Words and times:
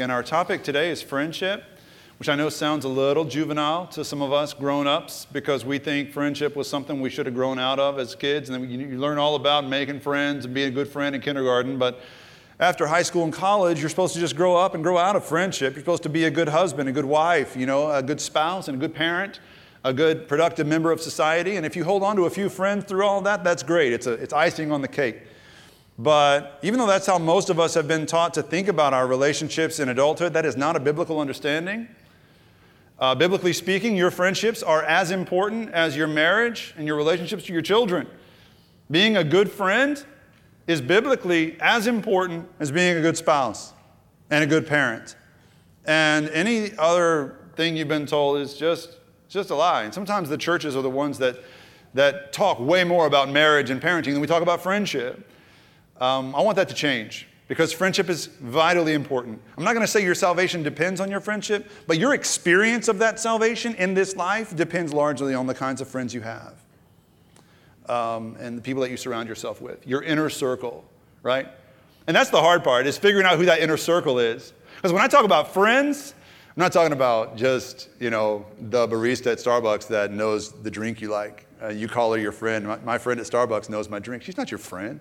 And 0.00 0.12
our 0.12 0.22
topic 0.22 0.62
today 0.62 0.90
is 0.90 1.02
friendship, 1.02 1.64
which 2.20 2.28
I 2.28 2.36
know 2.36 2.50
sounds 2.50 2.84
a 2.84 2.88
little 2.88 3.24
juvenile 3.24 3.88
to 3.88 4.04
some 4.04 4.22
of 4.22 4.32
us 4.32 4.54
grown 4.54 4.86
ups 4.86 5.26
because 5.32 5.64
we 5.64 5.78
think 5.78 6.12
friendship 6.12 6.54
was 6.54 6.70
something 6.70 7.00
we 7.00 7.10
should 7.10 7.26
have 7.26 7.34
grown 7.34 7.58
out 7.58 7.80
of 7.80 7.98
as 7.98 8.14
kids. 8.14 8.48
And 8.48 8.62
then 8.62 8.70
you, 8.70 8.96
learn 8.96 9.18
all 9.18 9.34
about 9.34 9.66
making 9.66 9.98
friends 9.98 10.44
and 10.44 10.54
being 10.54 10.68
a 10.68 10.70
good 10.70 10.86
friend 10.86 11.16
in 11.16 11.20
kindergarten. 11.20 11.80
But 11.80 11.98
after 12.60 12.86
high 12.86 13.02
school 13.02 13.24
and 13.24 13.32
college, 13.32 13.80
you're 13.80 13.88
supposed 13.88 14.14
to 14.14 14.20
just 14.20 14.36
grow 14.36 14.54
up 14.54 14.76
and 14.76 14.84
grow 14.84 14.98
out 14.98 15.16
of 15.16 15.24
friendship. 15.24 15.74
You're 15.74 15.82
supposed 15.82 16.04
to 16.04 16.08
be 16.08 16.26
a 16.26 16.30
good 16.30 16.48
husband, 16.48 16.88
a 16.88 16.92
good 16.92 17.04
wife, 17.04 17.56
you 17.56 17.66
know, 17.66 17.90
a 17.90 18.00
good 18.00 18.20
spouse, 18.20 18.68
and 18.68 18.76
a 18.76 18.78
good 18.78 18.94
parent, 18.94 19.40
a 19.84 19.92
good 19.92 20.28
productive 20.28 20.68
member 20.68 20.92
of 20.92 21.00
society. 21.00 21.56
And 21.56 21.66
if 21.66 21.74
you 21.74 21.82
hold 21.82 22.04
on 22.04 22.14
to 22.14 22.26
a 22.26 22.30
few 22.30 22.48
friends 22.48 22.84
through 22.84 23.04
all 23.04 23.20
that, 23.22 23.42
that's 23.42 23.64
great. 23.64 23.92
It's, 23.92 24.06
a, 24.06 24.12
it's 24.12 24.32
icing 24.32 24.70
on 24.70 24.80
the 24.80 24.86
cake. 24.86 25.22
But 25.98 26.60
even 26.62 26.78
though 26.78 26.86
that's 26.86 27.06
how 27.06 27.18
most 27.18 27.50
of 27.50 27.58
us 27.58 27.74
have 27.74 27.88
been 27.88 28.06
taught 28.06 28.32
to 28.34 28.42
think 28.42 28.68
about 28.68 28.94
our 28.94 29.06
relationships 29.06 29.80
in 29.80 29.88
adulthood, 29.88 30.32
that 30.34 30.46
is 30.46 30.56
not 30.56 30.76
a 30.76 30.80
biblical 30.80 31.18
understanding. 31.18 31.88
Uh, 33.00 33.16
biblically 33.16 33.52
speaking, 33.52 33.96
your 33.96 34.12
friendships 34.12 34.62
are 34.62 34.84
as 34.84 35.10
important 35.10 35.70
as 35.70 35.96
your 35.96 36.06
marriage 36.06 36.72
and 36.76 36.86
your 36.86 36.96
relationships 36.96 37.44
to 37.44 37.52
your 37.52 37.62
children. 37.62 38.06
Being 38.90 39.16
a 39.16 39.24
good 39.24 39.50
friend 39.50 40.04
is 40.68 40.80
biblically 40.80 41.56
as 41.60 41.86
important 41.86 42.48
as 42.60 42.70
being 42.70 42.96
a 42.96 43.00
good 43.00 43.16
spouse 43.16 43.72
and 44.30 44.44
a 44.44 44.46
good 44.46 44.66
parent. 44.66 45.16
And 45.84 46.28
any 46.30 46.76
other 46.76 47.38
thing 47.56 47.76
you've 47.76 47.88
been 47.88 48.06
told 48.06 48.38
is 48.38 48.54
just, 48.54 48.98
just 49.28 49.50
a 49.50 49.54
lie. 49.54 49.82
And 49.82 49.92
sometimes 49.92 50.28
the 50.28 50.38
churches 50.38 50.76
are 50.76 50.82
the 50.82 50.90
ones 50.90 51.18
that, 51.18 51.42
that 51.94 52.32
talk 52.32 52.60
way 52.60 52.84
more 52.84 53.06
about 53.06 53.30
marriage 53.30 53.70
and 53.70 53.80
parenting 53.80 54.12
than 54.12 54.20
we 54.20 54.26
talk 54.26 54.42
about 54.42 54.60
friendship. 54.60 55.28
Um, 56.00 56.34
I 56.34 56.40
want 56.40 56.56
that 56.56 56.68
to 56.68 56.74
change 56.74 57.26
because 57.48 57.72
friendship 57.72 58.08
is 58.08 58.26
vitally 58.26 58.92
important. 58.92 59.40
I'm 59.56 59.64
not 59.64 59.72
going 59.72 59.84
to 59.84 59.90
say 59.90 60.02
your 60.04 60.14
salvation 60.14 60.62
depends 60.62 61.00
on 61.00 61.10
your 61.10 61.20
friendship, 61.20 61.70
but 61.86 61.98
your 61.98 62.14
experience 62.14 62.88
of 62.88 62.98
that 62.98 63.18
salvation 63.18 63.74
in 63.76 63.94
this 63.94 64.14
life 64.16 64.54
depends 64.54 64.92
largely 64.92 65.34
on 65.34 65.46
the 65.46 65.54
kinds 65.54 65.80
of 65.80 65.88
friends 65.88 66.14
you 66.14 66.20
have 66.20 66.54
um, 67.88 68.36
and 68.38 68.58
the 68.58 68.62
people 68.62 68.82
that 68.82 68.90
you 68.90 68.96
surround 68.96 69.28
yourself 69.28 69.60
with, 69.60 69.86
your 69.86 70.02
inner 70.02 70.28
circle, 70.28 70.84
right? 71.22 71.48
And 72.06 72.14
that's 72.14 72.30
the 72.30 72.40
hard 72.40 72.62
part 72.62 72.86
is 72.86 72.98
figuring 72.98 73.26
out 73.26 73.38
who 73.38 73.46
that 73.46 73.60
inner 73.60 73.76
circle 73.76 74.18
is. 74.18 74.52
Because 74.76 74.92
when 74.92 75.02
I 75.02 75.08
talk 75.08 75.24
about 75.24 75.52
friends, 75.52 76.14
I'm 76.56 76.60
not 76.60 76.72
talking 76.72 76.92
about 76.92 77.36
just, 77.36 77.88
you 77.98 78.10
know, 78.10 78.46
the 78.60 78.86
barista 78.86 79.32
at 79.32 79.38
Starbucks 79.38 79.88
that 79.88 80.12
knows 80.12 80.52
the 80.52 80.70
drink 80.70 81.00
you 81.00 81.08
like. 81.08 81.46
Uh, 81.62 81.68
you 81.68 81.88
call 81.88 82.12
her 82.12 82.18
your 82.18 82.32
friend. 82.32 82.66
My, 82.66 82.78
my 82.78 82.98
friend 82.98 83.18
at 83.20 83.26
Starbucks 83.26 83.68
knows 83.68 83.88
my 83.88 83.98
drink. 83.98 84.22
She's 84.22 84.36
not 84.36 84.50
your 84.50 84.58
friend. 84.58 85.00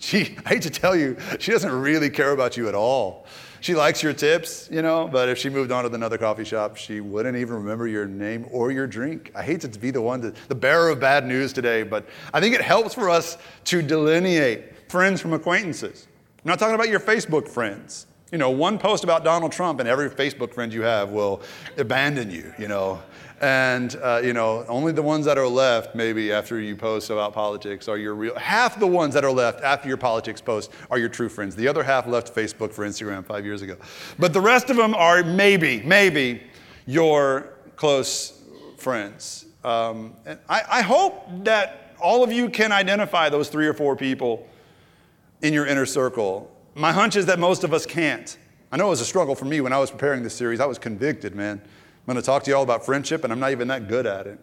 She, 0.00 0.34
I 0.46 0.48
hate 0.50 0.62
to 0.62 0.70
tell 0.70 0.96
you, 0.96 1.16
she 1.38 1.52
doesn't 1.52 1.70
really 1.70 2.08
care 2.08 2.32
about 2.32 2.56
you 2.56 2.68
at 2.68 2.74
all. 2.74 3.26
She 3.60 3.74
likes 3.74 4.02
your 4.02 4.14
tips, 4.14 4.66
you 4.72 4.80
know, 4.80 5.06
but 5.06 5.28
if 5.28 5.36
she 5.36 5.50
moved 5.50 5.70
on 5.70 5.84
to 5.84 5.94
another 5.94 6.16
coffee 6.16 6.44
shop, 6.44 6.78
she 6.78 7.00
wouldn't 7.00 7.36
even 7.36 7.56
remember 7.56 7.86
your 7.86 8.06
name 8.06 8.46
or 8.50 8.72
your 8.72 8.86
drink. 8.86 9.30
I 9.34 9.42
hate 9.42 9.60
to 9.60 9.68
be 9.68 9.90
the 9.90 10.00
one, 10.00 10.22
to, 10.22 10.32
the 10.48 10.54
bearer 10.54 10.88
of 10.88 11.00
bad 11.00 11.26
news 11.26 11.52
today, 11.52 11.82
but 11.82 12.06
I 12.32 12.40
think 12.40 12.54
it 12.54 12.62
helps 12.62 12.94
for 12.94 13.10
us 13.10 13.36
to 13.66 13.82
delineate 13.82 14.90
friends 14.90 15.20
from 15.20 15.34
acquaintances. 15.34 16.08
I'm 16.42 16.48
not 16.48 16.58
talking 16.58 16.74
about 16.74 16.88
your 16.88 17.00
Facebook 17.00 17.46
friends. 17.46 18.06
You 18.32 18.38
know, 18.38 18.48
one 18.48 18.78
post 18.78 19.04
about 19.04 19.22
Donald 19.22 19.52
Trump 19.52 19.80
and 19.80 19.88
every 19.88 20.08
Facebook 20.08 20.54
friend 20.54 20.72
you 20.72 20.82
have 20.82 21.10
will 21.10 21.42
abandon 21.76 22.30
you, 22.30 22.54
you 22.58 22.68
know. 22.68 23.02
And, 23.40 23.96
uh, 24.02 24.20
you 24.22 24.34
know, 24.34 24.66
only 24.68 24.92
the 24.92 25.02
ones 25.02 25.24
that 25.24 25.38
are 25.38 25.48
left, 25.48 25.94
maybe 25.94 26.30
after 26.30 26.60
you 26.60 26.76
post 26.76 27.08
about 27.08 27.32
politics, 27.32 27.88
are 27.88 27.96
your 27.96 28.14
real. 28.14 28.38
Half 28.38 28.78
the 28.78 28.86
ones 28.86 29.14
that 29.14 29.24
are 29.24 29.32
left 29.32 29.62
after 29.62 29.88
your 29.88 29.96
politics 29.96 30.42
post 30.42 30.70
are 30.90 30.98
your 30.98 31.08
true 31.08 31.30
friends. 31.30 31.56
The 31.56 31.66
other 31.66 31.82
half 31.82 32.06
left 32.06 32.34
Facebook 32.34 32.70
for 32.72 32.86
Instagram 32.86 33.24
five 33.24 33.46
years 33.46 33.62
ago. 33.62 33.76
But 34.18 34.34
the 34.34 34.40
rest 34.42 34.68
of 34.68 34.76
them 34.76 34.94
are 34.94 35.24
maybe, 35.24 35.80
maybe 35.82 36.42
your 36.84 37.54
close 37.76 38.42
friends. 38.76 39.46
Um, 39.64 40.14
and 40.26 40.38
I, 40.48 40.62
I 40.70 40.82
hope 40.82 41.44
that 41.44 41.94
all 41.98 42.22
of 42.22 42.30
you 42.30 42.50
can 42.50 42.72
identify 42.72 43.30
those 43.30 43.48
three 43.48 43.66
or 43.66 43.74
four 43.74 43.96
people 43.96 44.46
in 45.40 45.54
your 45.54 45.66
inner 45.66 45.86
circle. 45.86 46.54
My 46.74 46.92
hunch 46.92 47.16
is 47.16 47.24
that 47.26 47.38
most 47.38 47.64
of 47.64 47.72
us 47.72 47.86
can't. 47.86 48.36
I 48.70 48.76
know 48.76 48.88
it 48.88 48.90
was 48.90 49.00
a 49.00 49.06
struggle 49.06 49.34
for 49.34 49.46
me 49.46 49.62
when 49.62 49.72
I 49.72 49.78
was 49.78 49.90
preparing 49.90 50.22
this 50.22 50.34
series. 50.34 50.60
I 50.60 50.66
was 50.66 50.78
convicted, 50.78 51.34
man. 51.34 51.60
I'm 52.10 52.14
going 52.14 52.24
to 52.24 52.26
talk 52.26 52.42
to 52.42 52.50
you 52.50 52.56
all 52.56 52.64
about 52.64 52.84
friendship, 52.84 53.22
and 53.22 53.32
I'm 53.32 53.38
not 53.38 53.52
even 53.52 53.68
that 53.68 53.86
good 53.86 54.04
at 54.04 54.26
it. 54.26 54.40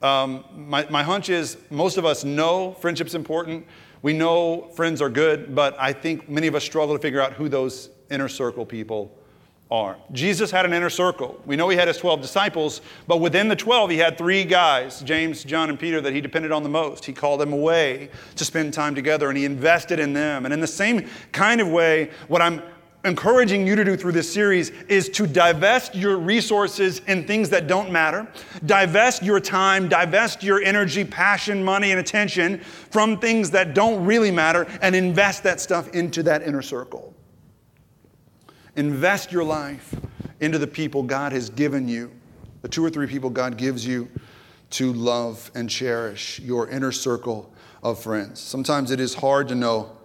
Um, 0.00 0.42
my, 0.56 0.86
my 0.88 1.02
hunch 1.02 1.28
is 1.28 1.58
most 1.68 1.98
of 1.98 2.06
us 2.06 2.24
know 2.24 2.72
friendship's 2.80 3.14
important. 3.14 3.66
We 4.00 4.14
know 4.14 4.70
friends 4.74 5.02
are 5.02 5.10
good, 5.10 5.54
but 5.54 5.76
I 5.78 5.92
think 5.92 6.30
many 6.30 6.46
of 6.46 6.54
us 6.54 6.64
struggle 6.64 6.96
to 6.96 7.02
figure 7.02 7.20
out 7.20 7.34
who 7.34 7.50
those 7.50 7.90
inner 8.10 8.30
circle 8.30 8.64
people 8.64 9.14
are. 9.70 9.98
Jesus 10.12 10.50
had 10.50 10.64
an 10.64 10.72
inner 10.72 10.88
circle. 10.88 11.38
We 11.44 11.56
know 11.56 11.68
he 11.68 11.76
had 11.76 11.88
his 11.88 11.98
12 11.98 12.22
disciples, 12.22 12.80
but 13.06 13.20
within 13.20 13.48
the 13.48 13.56
12, 13.56 13.90
he 13.90 13.98
had 13.98 14.16
three 14.16 14.44
guys, 14.44 15.02
James, 15.02 15.44
John, 15.44 15.68
and 15.68 15.78
Peter, 15.78 16.00
that 16.00 16.14
he 16.14 16.22
depended 16.22 16.52
on 16.52 16.62
the 16.62 16.70
most. 16.70 17.04
He 17.04 17.12
called 17.12 17.38
them 17.38 17.52
away 17.52 18.08
to 18.36 18.46
spend 18.46 18.72
time 18.72 18.94
together 18.94 19.28
and 19.28 19.36
he 19.36 19.44
invested 19.44 20.00
in 20.00 20.14
them. 20.14 20.46
And 20.46 20.54
in 20.54 20.60
the 20.60 20.66
same 20.66 21.06
kind 21.32 21.60
of 21.60 21.68
way, 21.68 22.12
what 22.28 22.40
I'm 22.40 22.62
encouraging 23.04 23.66
you 23.66 23.76
to 23.76 23.84
do 23.84 23.96
through 23.96 24.12
this 24.12 24.32
series 24.32 24.70
is 24.88 25.08
to 25.10 25.26
divest 25.26 25.94
your 25.94 26.16
resources 26.16 27.00
in 27.06 27.26
things 27.26 27.50
that 27.50 27.66
don't 27.66 27.90
matter, 27.90 28.26
divest 28.64 29.22
your 29.22 29.40
time, 29.40 29.88
divest 29.88 30.42
your 30.42 30.62
energy, 30.62 31.04
passion, 31.04 31.62
money, 31.62 31.90
and 31.90 32.00
attention 32.00 32.58
from 32.58 33.18
things 33.18 33.50
that 33.50 33.74
don't 33.74 34.04
really 34.04 34.30
matter, 34.30 34.66
and 34.80 34.96
invest 34.96 35.42
that 35.42 35.60
stuff 35.60 35.88
into 35.94 36.22
that 36.22 36.42
inner 36.42 36.62
circle. 36.62 37.14
Invest 38.76 39.30
your 39.30 39.44
life 39.44 39.94
into 40.40 40.58
the 40.58 40.66
people 40.66 41.02
God 41.02 41.32
has 41.32 41.50
given 41.50 41.86
you, 41.86 42.10
the 42.62 42.68
two 42.68 42.84
or 42.84 42.90
three 42.90 43.06
people 43.06 43.30
God 43.30 43.56
gives 43.56 43.86
you 43.86 44.08
to 44.70 44.92
love 44.92 45.50
and 45.54 45.70
cherish 45.70 46.40
your 46.40 46.68
inner 46.68 46.90
circle 46.90 47.52
of 47.82 48.02
friends. 48.02 48.40
Sometimes 48.40 48.90
it 48.90 48.98
is 48.98 49.14
hard 49.14 49.46
to 49.48 49.54
know 49.54 49.96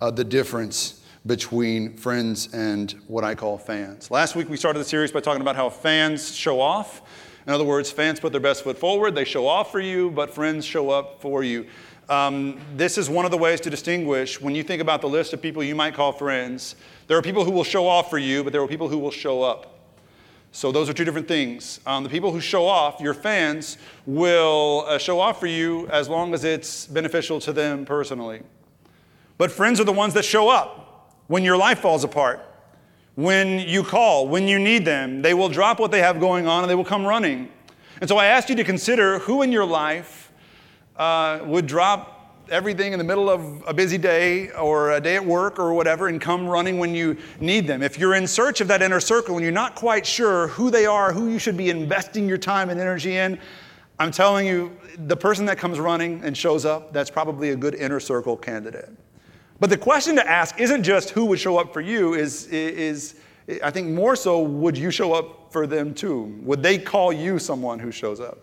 uh, 0.00 0.10
the 0.10 0.24
difference 0.24 0.97
between 1.28 1.94
friends 1.94 2.52
and 2.54 2.92
what 3.06 3.22
I 3.22 3.34
call 3.34 3.58
fans. 3.58 4.10
Last 4.10 4.34
week 4.34 4.48
we 4.48 4.56
started 4.56 4.78
the 4.78 4.84
series 4.84 5.12
by 5.12 5.20
talking 5.20 5.42
about 5.42 5.56
how 5.56 5.68
fans 5.68 6.34
show 6.34 6.58
off. 6.58 7.02
In 7.46 7.52
other 7.52 7.64
words, 7.64 7.90
fans 7.90 8.18
put 8.18 8.32
their 8.32 8.40
best 8.40 8.64
foot 8.64 8.78
forward, 8.78 9.14
they 9.14 9.24
show 9.24 9.46
off 9.46 9.70
for 9.70 9.78
you, 9.78 10.10
but 10.10 10.34
friends 10.34 10.64
show 10.64 10.88
up 10.88 11.20
for 11.20 11.44
you. 11.44 11.66
Um, 12.08 12.58
this 12.74 12.96
is 12.96 13.10
one 13.10 13.26
of 13.26 13.30
the 13.30 13.36
ways 13.36 13.60
to 13.60 13.70
distinguish 13.70 14.40
when 14.40 14.54
you 14.54 14.62
think 14.62 14.80
about 14.80 15.02
the 15.02 15.08
list 15.08 15.34
of 15.34 15.42
people 15.42 15.62
you 15.62 15.74
might 15.74 15.92
call 15.92 16.12
friends. 16.12 16.76
There 17.06 17.18
are 17.18 17.22
people 17.22 17.44
who 17.44 17.50
will 17.50 17.64
show 17.64 17.86
off 17.86 18.08
for 18.08 18.18
you, 18.18 18.42
but 18.42 18.52
there 18.52 18.62
are 18.62 18.66
people 18.66 18.88
who 18.88 18.98
will 18.98 19.10
show 19.10 19.42
up. 19.42 19.74
So, 20.50 20.72
those 20.72 20.88
are 20.88 20.94
two 20.94 21.04
different 21.04 21.28
things. 21.28 21.78
Um, 21.84 22.04
the 22.04 22.08
people 22.08 22.32
who 22.32 22.40
show 22.40 22.66
off, 22.66 23.00
your 23.02 23.12
fans, 23.12 23.76
will 24.06 24.86
uh, 24.88 24.96
show 24.96 25.20
off 25.20 25.38
for 25.38 25.46
you 25.46 25.86
as 25.88 26.08
long 26.08 26.32
as 26.32 26.42
it's 26.42 26.86
beneficial 26.86 27.38
to 27.40 27.52
them 27.52 27.84
personally. 27.84 28.40
But 29.36 29.52
friends 29.52 29.78
are 29.78 29.84
the 29.84 29.92
ones 29.92 30.14
that 30.14 30.24
show 30.24 30.48
up 30.48 30.87
when 31.28 31.44
your 31.44 31.56
life 31.56 31.78
falls 31.78 32.04
apart, 32.04 32.44
when 33.14 33.60
you 33.60 33.82
call, 33.82 34.26
when 34.28 34.48
you 34.48 34.58
need 34.58 34.84
them. 34.84 35.22
They 35.22 35.34
will 35.34 35.48
drop 35.48 35.78
what 35.78 35.90
they 35.90 36.00
have 36.00 36.20
going 36.20 36.46
on 36.46 36.62
and 36.64 36.70
they 36.70 36.74
will 36.74 36.84
come 36.84 37.06
running. 37.06 37.48
And 38.00 38.08
so 38.08 38.16
I 38.16 38.26
asked 38.26 38.48
you 38.48 38.56
to 38.56 38.64
consider 38.64 39.18
who 39.20 39.42
in 39.42 39.52
your 39.52 39.64
life 39.64 40.32
uh, 40.96 41.40
would 41.44 41.66
drop 41.66 42.16
everything 42.50 42.92
in 42.92 42.98
the 42.98 43.04
middle 43.04 43.28
of 43.28 43.62
a 43.66 43.74
busy 43.74 43.98
day 43.98 44.50
or 44.52 44.92
a 44.92 45.00
day 45.00 45.16
at 45.16 45.24
work 45.24 45.58
or 45.58 45.74
whatever 45.74 46.08
and 46.08 46.20
come 46.20 46.46
running 46.46 46.78
when 46.78 46.94
you 46.94 47.16
need 47.40 47.66
them. 47.66 47.82
If 47.82 47.98
you're 47.98 48.14
in 48.14 48.26
search 48.26 48.60
of 48.60 48.68
that 48.68 48.82
inner 48.82 49.00
circle 49.00 49.36
and 49.36 49.42
you're 49.42 49.52
not 49.52 49.74
quite 49.74 50.06
sure 50.06 50.48
who 50.48 50.70
they 50.70 50.86
are, 50.86 51.12
who 51.12 51.30
you 51.30 51.38
should 51.38 51.56
be 51.56 51.70
investing 51.70 52.28
your 52.28 52.38
time 52.38 52.70
and 52.70 52.80
energy 52.80 53.16
in, 53.16 53.38
I'm 53.98 54.12
telling 54.12 54.46
you, 54.46 54.76
the 54.96 55.16
person 55.16 55.44
that 55.46 55.58
comes 55.58 55.80
running 55.80 56.22
and 56.24 56.36
shows 56.36 56.64
up, 56.64 56.92
that's 56.92 57.10
probably 57.10 57.50
a 57.50 57.56
good 57.56 57.74
inner 57.74 58.00
circle 58.00 58.36
candidate. 58.36 58.90
But 59.60 59.70
the 59.70 59.76
question 59.76 60.16
to 60.16 60.28
ask 60.28 60.60
isn't 60.60 60.84
just 60.84 61.10
who 61.10 61.24
would 61.26 61.40
show 61.40 61.58
up 61.58 61.72
for 61.72 61.80
you, 61.80 62.14
is, 62.14 62.46
is 62.46 63.16
I 63.62 63.70
think 63.70 63.88
more 63.88 64.14
so, 64.14 64.40
would 64.40 64.78
you 64.78 64.90
show 64.90 65.14
up 65.14 65.52
for 65.52 65.66
them 65.66 65.94
too? 65.94 66.38
Would 66.42 66.62
they 66.62 66.78
call 66.78 67.12
you 67.12 67.38
someone 67.38 67.78
who 67.78 67.90
shows 67.90 68.20
up? 68.20 68.38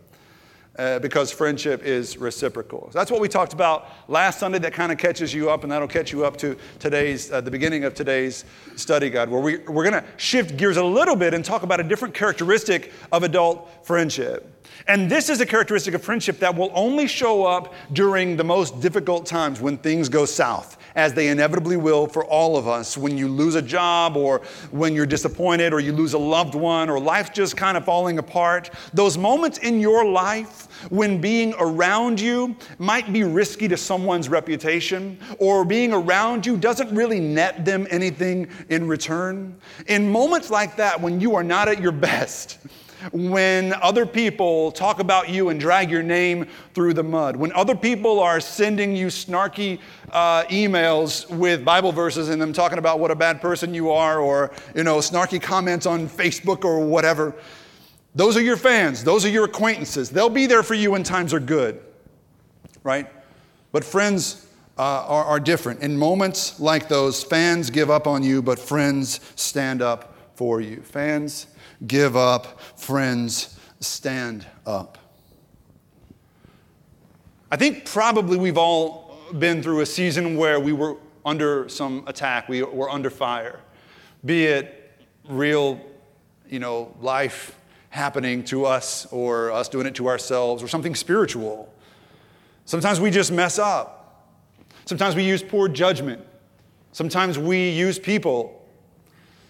Uh, 0.77 0.99
because 0.99 1.31
friendship 1.31 1.83
is 1.83 2.17
reciprocal. 2.17 2.89
So 2.91 2.99
that's 2.99 3.09
what 3.09 3.21
we 3.21 3.29
talked 3.29 3.53
about 3.53 3.87
last 4.09 4.39
Sunday. 4.39 4.59
That 4.59 4.73
kind 4.73 4.91
of 4.91 4.97
catches 4.97 5.33
you 5.33 5.49
up, 5.49 5.63
and 5.63 5.71
that'll 5.71 5.87
catch 5.87 6.11
you 6.11 6.25
up 6.25 6.35
to 6.37 6.57
today's, 6.79 7.31
uh, 7.31 7.39
the 7.39 7.49
beginning 7.49 7.85
of 7.85 7.93
today's 7.93 8.43
study 8.75 9.09
guide, 9.09 9.29
where 9.29 9.39
we, 9.39 9.59
we're 9.59 9.89
going 9.89 10.03
to 10.03 10.03
shift 10.17 10.57
gears 10.57 10.75
a 10.75 10.83
little 10.83 11.15
bit 11.15 11.33
and 11.33 11.45
talk 11.45 11.63
about 11.63 11.79
a 11.79 11.83
different 11.83 12.13
characteristic 12.13 12.91
of 13.13 13.23
adult 13.23 13.85
friendship. 13.85 14.51
And 14.89 15.09
this 15.09 15.29
is 15.29 15.39
a 15.39 15.45
characteristic 15.45 15.93
of 15.93 16.03
friendship 16.03 16.39
that 16.39 16.53
will 16.53 16.71
only 16.73 17.07
show 17.07 17.45
up 17.45 17.73
during 17.93 18.35
the 18.35 18.43
most 18.43 18.81
difficult 18.81 19.25
times 19.25 19.61
when 19.61 19.77
things 19.77 20.09
go 20.09 20.25
south 20.25 20.77
as 20.95 21.13
they 21.13 21.27
inevitably 21.27 21.77
will 21.77 22.07
for 22.07 22.25
all 22.25 22.57
of 22.57 22.67
us 22.67 22.97
when 22.97 23.17
you 23.17 23.27
lose 23.27 23.55
a 23.55 23.61
job 23.61 24.15
or 24.15 24.41
when 24.71 24.93
you're 24.93 25.05
disappointed 25.05 25.73
or 25.73 25.79
you 25.79 25.91
lose 25.91 26.13
a 26.13 26.17
loved 26.17 26.55
one 26.55 26.89
or 26.89 26.99
life's 26.99 27.29
just 27.29 27.57
kind 27.57 27.77
of 27.77 27.85
falling 27.85 28.17
apart. 28.17 28.69
Those 28.93 29.17
moments 29.17 29.57
in 29.59 29.79
your 29.79 30.05
life 30.05 30.67
when 30.89 31.19
being 31.19 31.53
around 31.59 32.19
you 32.19 32.55
might 32.77 33.11
be 33.11 33.23
risky 33.23 33.67
to 33.67 33.77
someone's 33.77 34.29
reputation 34.29 35.17
or 35.39 35.65
being 35.65 35.93
around 35.93 36.45
you 36.45 36.57
doesn't 36.57 36.93
really 36.95 37.19
net 37.19 37.65
them 37.65 37.87
anything 37.89 38.47
in 38.69 38.87
return. 38.87 39.55
In 39.87 40.09
moments 40.09 40.49
like 40.49 40.77
that, 40.77 40.99
when 40.99 41.19
you 41.19 41.35
are 41.35 41.43
not 41.43 41.67
at 41.67 41.81
your 41.81 41.91
best, 41.91 42.59
when 43.11 43.73
other 43.81 44.05
people 44.05 44.71
talk 44.71 44.99
about 44.99 45.29
you 45.29 45.49
and 45.49 45.59
drag 45.59 45.89
your 45.89 46.03
name 46.03 46.47
through 46.73 46.93
the 46.93 47.03
mud, 47.03 47.35
when 47.35 47.51
other 47.53 47.75
people 47.75 48.19
are 48.19 48.39
sending 48.39 48.95
you 48.95 49.07
snarky 49.07 49.79
uh, 50.11 50.43
emails 50.45 51.29
with 51.29 51.65
Bible 51.65 51.91
verses 51.91 52.29
in 52.29 52.39
them 52.39 52.53
talking 52.53 52.77
about 52.77 52.99
what 52.99 53.11
a 53.11 53.15
bad 53.15 53.41
person 53.41 53.73
you 53.73 53.91
are, 53.91 54.19
or 54.19 54.51
you 54.75 54.83
know, 54.83 54.97
snarky 54.97 55.41
comments 55.41 55.85
on 55.85 56.07
Facebook 56.07 56.63
or 56.63 56.85
whatever, 56.85 57.35
those 58.15 58.37
are 58.37 58.41
your 58.41 58.57
fans, 58.57 59.03
those 59.03 59.25
are 59.25 59.29
your 59.29 59.45
acquaintances. 59.45 60.09
They'll 60.09 60.29
be 60.29 60.45
there 60.45 60.63
for 60.63 60.73
you 60.73 60.91
when 60.91 61.03
times 61.03 61.33
are 61.33 61.39
good, 61.39 61.81
right? 62.83 63.07
But 63.71 63.83
friends 63.83 64.47
uh, 64.77 64.81
are, 64.81 65.23
are 65.25 65.39
different. 65.39 65.81
In 65.81 65.97
moments 65.97 66.59
like 66.59 66.87
those, 66.87 67.23
fans 67.23 67.69
give 67.69 67.89
up 67.89 68.07
on 68.07 68.23
you, 68.23 68.41
but 68.41 68.57
friends 68.57 69.19
stand 69.35 69.81
up 69.81 70.15
for 70.35 70.61
you. 70.61 70.81
Fans 70.81 71.47
give 71.85 72.15
up, 72.15 72.59
friends 72.79 73.59
stand 73.79 74.45
up. 74.65 74.97
I 77.51 77.57
think 77.57 77.85
probably 77.85 78.37
we've 78.37 78.57
all 78.57 79.17
been 79.37 79.61
through 79.61 79.81
a 79.81 79.85
season 79.85 80.35
where 80.35 80.59
we 80.59 80.73
were 80.73 80.97
under 81.25 81.67
some 81.69 82.03
attack, 82.07 82.47
we 82.49 82.61
were 82.63 82.89
under 82.89 83.09
fire, 83.09 83.59
be 84.23 84.45
it 84.45 84.91
real, 85.27 85.79
you 86.49 86.59
know, 86.59 86.95
life 87.01 87.57
happening 87.89 88.43
to 88.43 88.65
us 88.65 89.07
or 89.11 89.51
us 89.51 89.69
doing 89.69 89.87
it 89.87 89.95
to 89.95 90.07
ourselves 90.07 90.61
or 90.61 90.67
something 90.67 90.93
spiritual. 90.93 91.73
Sometimes 92.65 92.99
we 92.99 93.09
just 93.09 93.31
mess 93.31 93.57
up. 93.57 94.31
Sometimes 94.85 95.15
we 95.15 95.23
use 95.23 95.41
poor 95.41 95.67
judgment. 95.67 96.21
Sometimes 96.91 97.39
we 97.39 97.69
use 97.69 97.97
people. 97.97 98.67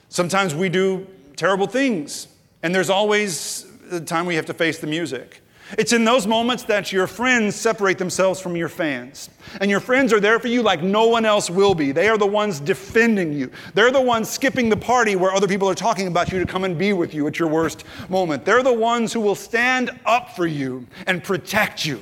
Sometimes 0.10 0.54
we 0.56 0.69
do 0.69 1.07
terrible 1.36 1.68
things. 1.68 2.28
And 2.64 2.74
there's 2.74 2.90
always 2.90 3.66
the 3.90 4.02
time 4.02 4.26
we 4.26 4.36
have 4.36 4.46
to 4.48 4.54
face 4.54 4.80
the 4.80 4.88
music. 4.88 5.42
It's 5.78 5.94
in 5.94 6.06
those 6.06 6.28
moments 6.28 6.64
that 6.64 6.92
your 6.92 7.08
friends 7.08 7.56
separate 7.56 7.98
themselves 7.98 8.40
from 8.40 8.56
your 8.56 8.70
fans. 8.70 9.30
And 9.60 9.72
your 9.72 9.80
friends 9.80 10.14
are 10.14 10.20
there 10.20 10.40
for 10.40 10.48
you 10.48 10.62
like 10.62 10.84
no 10.84 11.08
one 11.08 11.26
else 11.26 11.50
will 11.50 11.74
be. 11.74 11.92
They 11.92 12.08
are 12.08 12.20
the 12.20 12.28
ones 12.28 12.60
defending 12.60 13.34
you. 13.34 13.52
They're 13.74 13.92
the 13.92 14.02
ones 14.02 14.30
skipping 14.30 14.70
the 14.70 14.78
party 14.78 15.16
where 15.16 15.32
other 15.32 15.48
people 15.48 15.68
are 15.68 15.76
talking 15.76 16.08
about 16.08 16.32
you 16.32 16.40
to 16.40 16.46
come 16.46 16.66
and 16.66 16.78
be 16.78 16.94
with 16.94 17.16
you 17.16 17.26
at 17.26 17.40
your 17.40 17.48
worst 17.48 17.84
moment. 18.10 18.46
They're 18.46 18.64
the 18.64 18.74
ones 18.74 19.12
who 19.12 19.20
will 19.20 19.36
stand 19.36 19.90
up 20.06 20.36
for 20.36 20.46
you 20.46 20.86
and 21.08 21.24
protect 21.24 21.84
you. 21.84 22.02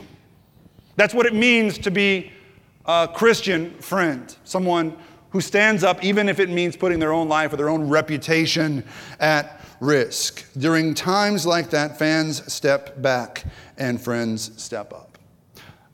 That's 0.97 1.13
what 1.13 1.25
it 1.25 1.33
means 1.33 1.77
to 1.79 1.91
be 1.91 2.31
a 2.85 3.09
Christian 3.13 3.71
friend, 3.79 4.35
someone 4.43 4.97
who 5.33 5.41
stands 5.41 5.83
up 5.83 6.03
even 6.03 6.29
if 6.29 6.39
it 6.39 6.49
means 6.49 6.77
putting 6.77 6.99
their 6.99 7.11
own 7.11 7.27
life 7.27 7.51
or 7.51 7.57
their 7.57 7.69
own 7.69 7.89
reputation 7.89 8.83
at 9.19 9.59
risk. 9.79 10.45
During 10.57 10.93
times 10.93 11.45
like 11.45 11.71
that, 11.71 11.97
fans 11.97 12.53
step 12.53 13.01
back 13.01 13.43
and 13.77 13.99
friends 13.99 14.51
step 14.61 14.93
up. 14.93 15.17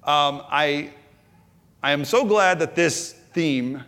Um, 0.03 0.43
I, 0.49 0.91
I 1.81 1.93
am 1.93 2.03
so 2.03 2.25
glad 2.25 2.59
that 2.59 2.75
this 2.75 3.13
theme 3.13 3.81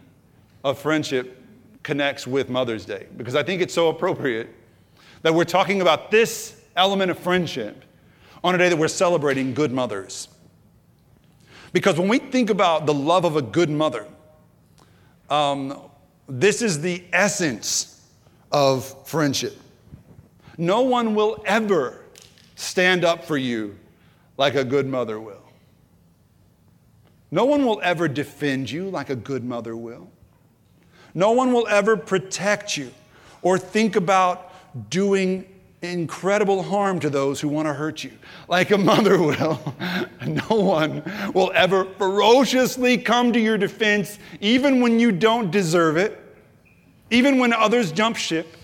of 0.64 0.80
friendship 0.80 1.44
connects 1.84 2.26
with 2.26 2.50
Mother's 2.50 2.86
Day 2.86 3.08
because 3.18 3.36
I 3.36 3.44
think 3.44 3.62
it's 3.62 3.74
so 3.74 3.90
appropriate 3.90 4.48
that 5.22 5.34
we're 5.34 5.44
talking 5.44 5.82
about 5.82 6.12
this 6.12 6.62
element 6.78 7.12
of 7.12 7.20
friendship 7.20 7.84
on 8.42 8.56
a 8.56 8.58
day 8.58 8.70
that 8.70 8.78
we're 8.78 8.88
celebrating 8.88 9.54
good 9.54 9.74
mothers. 9.74 10.30
Because 11.74 12.00
when 12.00 12.08
we 12.08 12.20
think 12.20 12.50
about 12.50 12.86
the 12.86 12.94
love 12.94 13.26
of 13.26 13.36
a 13.36 13.42
good 13.42 13.70
mother, 13.70 14.08
um, 15.32 15.80
this 16.28 16.62
is 16.62 16.82
the 16.82 17.04
essence 17.12 18.06
of 18.52 19.08
friendship. 19.08 19.58
No 20.58 20.82
one 20.82 21.16
will 21.16 21.42
ever 21.46 22.04
stand 22.56 23.04
up 23.04 23.24
for 23.26 23.38
you 23.38 23.78
like 24.38 24.56
a 24.56 24.64
good 24.64 24.86
mother 24.86 25.20
will. 25.20 25.42
No 27.32 27.46
one 27.46 27.66
will 27.66 27.80
ever 27.82 28.08
defend 28.08 28.70
you 28.70 28.90
like 28.90 29.10
a 29.10 29.16
good 29.16 29.44
mother 29.44 29.76
will. 29.76 30.10
No 31.14 31.32
one 31.32 31.54
will 31.54 31.68
ever 31.68 31.96
protect 31.96 32.76
you 32.76 32.92
or 33.42 33.58
think 33.58 33.96
about 33.96 34.54
doing 34.90 35.46
incredible 35.82 36.62
harm 36.62 37.00
to 37.00 37.10
those 37.10 37.42
who 37.42 37.48
want 37.48 37.68
to 37.68 37.74
hurt 37.74 38.04
you, 38.04 38.12
like 38.48 38.72
a 38.72 38.78
mother 38.78 39.18
will. 39.22 39.60
no 40.26 40.56
one 40.56 41.04
will 41.34 41.52
ever 41.56 41.86
ferociously 41.86 42.98
come 42.98 43.34
to 43.34 43.40
your 43.40 43.58
defense, 43.58 44.20
even 44.40 44.82
when 44.82 45.00
you 45.00 45.12
don't 45.12 45.52
deserve 45.52 45.98
it, 45.98 46.20
even 47.10 47.40
when 47.40 47.52
others 47.54 47.92
jump 47.92 48.16
ship. 48.16 48.58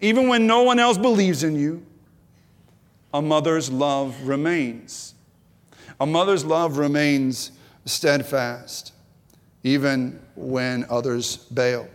Even 0.00 0.28
when 0.28 0.46
no 0.46 0.62
one 0.62 0.78
else 0.78 0.96
believes 0.96 1.42
in 1.42 1.56
you, 1.56 1.84
a 3.12 3.20
mother's 3.20 3.70
love 3.70 4.14
remains. 4.22 5.14
A 6.00 6.06
mother's 6.06 6.44
love 6.44 6.78
remains 6.78 7.50
steadfast, 7.84 8.92
even 9.64 10.20
when 10.36 10.86
others 10.88 11.36
bail. 11.36 11.88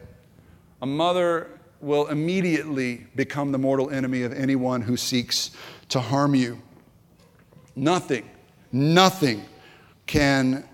A 0.81 0.85
mother 0.85 1.47
will 1.83 2.07
immediately 2.07 3.05
become 3.15 3.51
the 3.51 3.57
mortal 3.57 3.89
enemy 3.89 4.23
of 4.23 4.31
anyone 4.33 4.81
who 4.81 4.95
seeks 4.95 5.51
to 5.89 5.99
harm 5.99 6.33
you. 6.33 6.61
Nothing, 7.75 8.29
nothing 8.71 9.43
can 10.05 10.67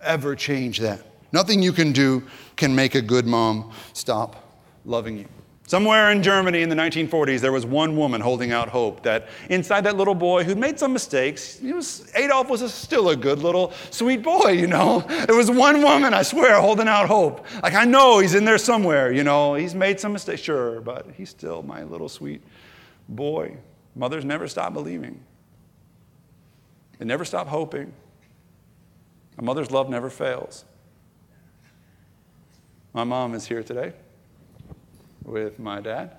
ever 0.00 0.36
change 0.36 0.78
that. 0.78 1.04
Nothing 1.32 1.62
you 1.62 1.72
can 1.72 1.92
do 1.92 2.22
can 2.56 2.74
make 2.74 2.94
a 2.94 3.02
good 3.02 3.26
mom 3.26 3.72
stop 3.92 4.60
loving 4.84 5.18
you. 5.18 5.26
Somewhere 5.72 6.10
in 6.10 6.22
Germany 6.22 6.60
in 6.60 6.68
the 6.68 6.76
1940s, 6.76 7.40
there 7.40 7.50
was 7.50 7.64
one 7.64 7.96
woman 7.96 8.20
holding 8.20 8.52
out 8.52 8.68
hope 8.68 9.02
that 9.04 9.28
inside 9.48 9.84
that 9.84 9.96
little 9.96 10.14
boy 10.14 10.44
who'd 10.44 10.58
made 10.58 10.78
some 10.78 10.92
mistakes, 10.92 11.58
was, 11.62 12.12
Adolf 12.14 12.50
was 12.50 12.60
a, 12.60 12.68
still 12.68 13.08
a 13.08 13.16
good 13.16 13.38
little 13.38 13.72
sweet 13.88 14.22
boy, 14.22 14.50
you 14.50 14.66
know. 14.66 15.00
There 15.26 15.34
was 15.34 15.50
one 15.50 15.82
woman, 15.82 16.12
I 16.12 16.24
swear, 16.24 16.60
holding 16.60 16.88
out 16.88 17.08
hope. 17.08 17.46
Like, 17.62 17.72
I 17.72 17.86
know 17.86 18.18
he's 18.18 18.34
in 18.34 18.44
there 18.44 18.58
somewhere, 18.58 19.12
you 19.12 19.24
know. 19.24 19.54
He's 19.54 19.74
made 19.74 19.98
some 19.98 20.12
mistakes, 20.12 20.42
sure, 20.42 20.82
but 20.82 21.06
he's 21.16 21.30
still 21.30 21.62
my 21.62 21.84
little 21.84 22.10
sweet 22.10 22.42
boy. 23.08 23.56
Mothers 23.96 24.26
never 24.26 24.48
stop 24.48 24.74
believing, 24.74 25.24
they 26.98 27.06
never 27.06 27.24
stop 27.24 27.48
hoping. 27.48 27.94
A 29.38 29.42
mother's 29.42 29.70
love 29.70 29.88
never 29.88 30.10
fails. 30.10 30.66
My 32.92 33.04
mom 33.04 33.32
is 33.32 33.46
here 33.46 33.62
today 33.62 33.94
with 35.24 35.58
my 35.58 35.80
dad 35.80 36.16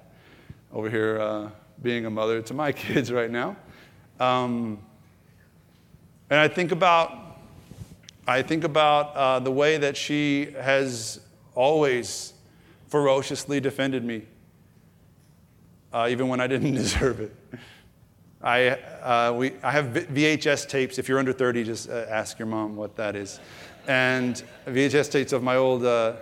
over 0.72 0.90
here 0.90 1.20
uh, 1.20 1.50
being 1.82 2.06
a 2.06 2.10
mother 2.10 2.42
to 2.42 2.54
my 2.54 2.72
kids 2.84 3.12
right 3.12 3.30
now. 3.30 3.56
Um, 4.20 4.80
and 6.30 6.40
I 6.40 6.48
think 6.48 6.72
about, 6.72 7.40
I 8.28 8.42
think 8.42 8.64
about 8.64 9.16
uh, 9.16 9.40
the 9.40 9.52
way 9.52 9.78
that 9.78 9.98
she 9.98 10.52
has 10.60 11.20
always 11.56 12.34
ferociously 12.88 13.60
defended 13.60 14.04
me, 14.04 14.24
uh, 15.92 16.08
even 16.10 16.28
when 16.28 16.40
I 16.40 16.48
didn't 16.48 16.74
deserve 16.76 17.20
it. 17.20 17.36
I, 18.42 18.70
uh, 18.70 19.34
we, 19.38 19.54
I 19.64 19.72
have 19.72 19.86
VHS 19.86 20.68
tapes. 20.68 20.98
If 20.98 21.08
you're 21.08 21.20
under 21.20 21.32
30, 21.32 21.64
just 21.64 21.90
uh, 21.90 22.06
ask 22.10 22.38
your 22.38 22.48
mom 22.48 22.76
what 22.76 22.96
that 22.98 23.16
is. 23.16 23.40
And 23.88 24.44
VHS 24.68 25.12
tapes 25.12 25.32
of 25.32 25.44
my 25.44 25.56
old 25.56 25.86
uh, 25.86 26.16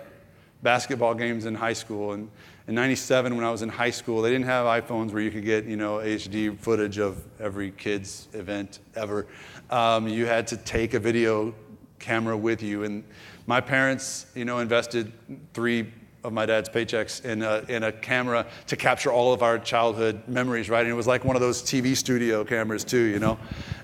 basketball 0.62 1.14
games 1.14 1.46
in 1.46 1.54
high 1.54 1.72
school. 1.72 2.12
And 2.12 2.30
in 2.68 2.74
97 2.74 3.34
when 3.34 3.44
i 3.44 3.50
was 3.50 3.62
in 3.62 3.68
high 3.68 3.90
school 3.90 4.22
they 4.22 4.30
didn't 4.30 4.46
have 4.46 4.66
iphones 4.66 5.12
where 5.12 5.22
you 5.22 5.30
could 5.30 5.44
get 5.44 5.64
you 5.64 5.76
know 5.76 5.98
hd 5.98 6.58
footage 6.58 6.98
of 6.98 7.22
every 7.40 7.70
kid's 7.72 8.28
event 8.32 8.78
ever. 8.94 9.26
Um, 9.70 10.06
you 10.06 10.26
had 10.26 10.46
to 10.48 10.56
take 10.56 10.94
a 10.94 10.98
video 10.98 11.54
camera 11.98 12.36
with 12.36 12.62
you 12.62 12.84
and 12.84 13.04
my 13.46 13.60
parents 13.60 14.26
you 14.34 14.44
know 14.44 14.58
invested 14.58 15.12
three 15.54 15.92
of 16.24 16.32
my 16.32 16.46
dad's 16.46 16.68
paychecks 16.68 17.24
in 17.24 17.42
a, 17.42 17.64
in 17.68 17.82
a 17.82 17.90
camera 17.90 18.46
to 18.68 18.76
capture 18.76 19.10
all 19.10 19.32
of 19.32 19.42
our 19.42 19.58
childhood 19.58 20.22
memories 20.28 20.70
right? 20.70 20.82
And 20.82 20.90
it 20.90 20.94
was 20.94 21.06
like 21.06 21.24
one 21.24 21.36
of 21.36 21.42
those 21.42 21.62
tv 21.62 21.96
studio 21.96 22.44
cameras 22.44 22.84
too 22.84 23.02
you 23.02 23.18
know 23.18 23.38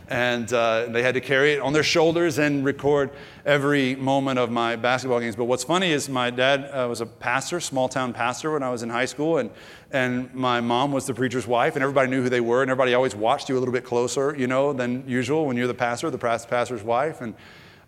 and 0.09 0.53
uh, 0.53 0.87
they 0.89 1.03
had 1.03 1.15
to 1.15 1.21
carry 1.21 1.53
it 1.53 1.61
on 1.61 1.73
their 1.73 1.83
shoulders 1.83 2.39
and 2.39 2.65
record 2.65 3.11
every 3.45 3.95
moment 3.97 4.39
of 4.39 4.51
my 4.51 4.77
basketball 4.77 5.21
games. 5.21 5.37
But 5.37 5.45
what's 5.45 5.65
funny 5.65 5.93
is 5.93 6.09
my 6.09 6.31
dad 6.31 6.71
uh, 6.73 6.87
was 6.89 7.01
a 7.01 7.07
pastor, 7.07 7.61
small 7.61 7.89
town 7.89 8.13
pastor, 8.13 8.53
when 8.53 8.63
I 8.63 8.71
was 8.71 8.83
in 8.83 8.91
high 8.91 9.05
school, 9.05 9.39
and 9.39 9.51
and 9.91 10.33
my 10.35 10.61
mom 10.61 10.93
was 10.93 11.07
the 11.07 11.15
preacher's 11.15 11.47
wife, 11.47 11.75
and 11.75 11.83
everybody 11.83 12.11
knew 12.11 12.23
who 12.23 12.29
they 12.29 12.41
were, 12.41 12.63
and 12.63 12.71
everybody 12.71 12.95
always 12.95 13.15
watched 13.15 13.49
you 13.49 13.57
a 13.57 13.61
little 13.61 13.73
bit 13.73 13.85
closer, 13.85 14.35
you 14.37 14.47
know, 14.47 14.73
than 14.73 15.09
usual 15.09 15.47
when 15.47 15.57
you're 15.57 15.67
the 15.67 15.75
pastor, 15.75 16.11
the 16.11 16.19
pastor's 16.19 16.83
wife, 16.83 17.21
and. 17.21 17.35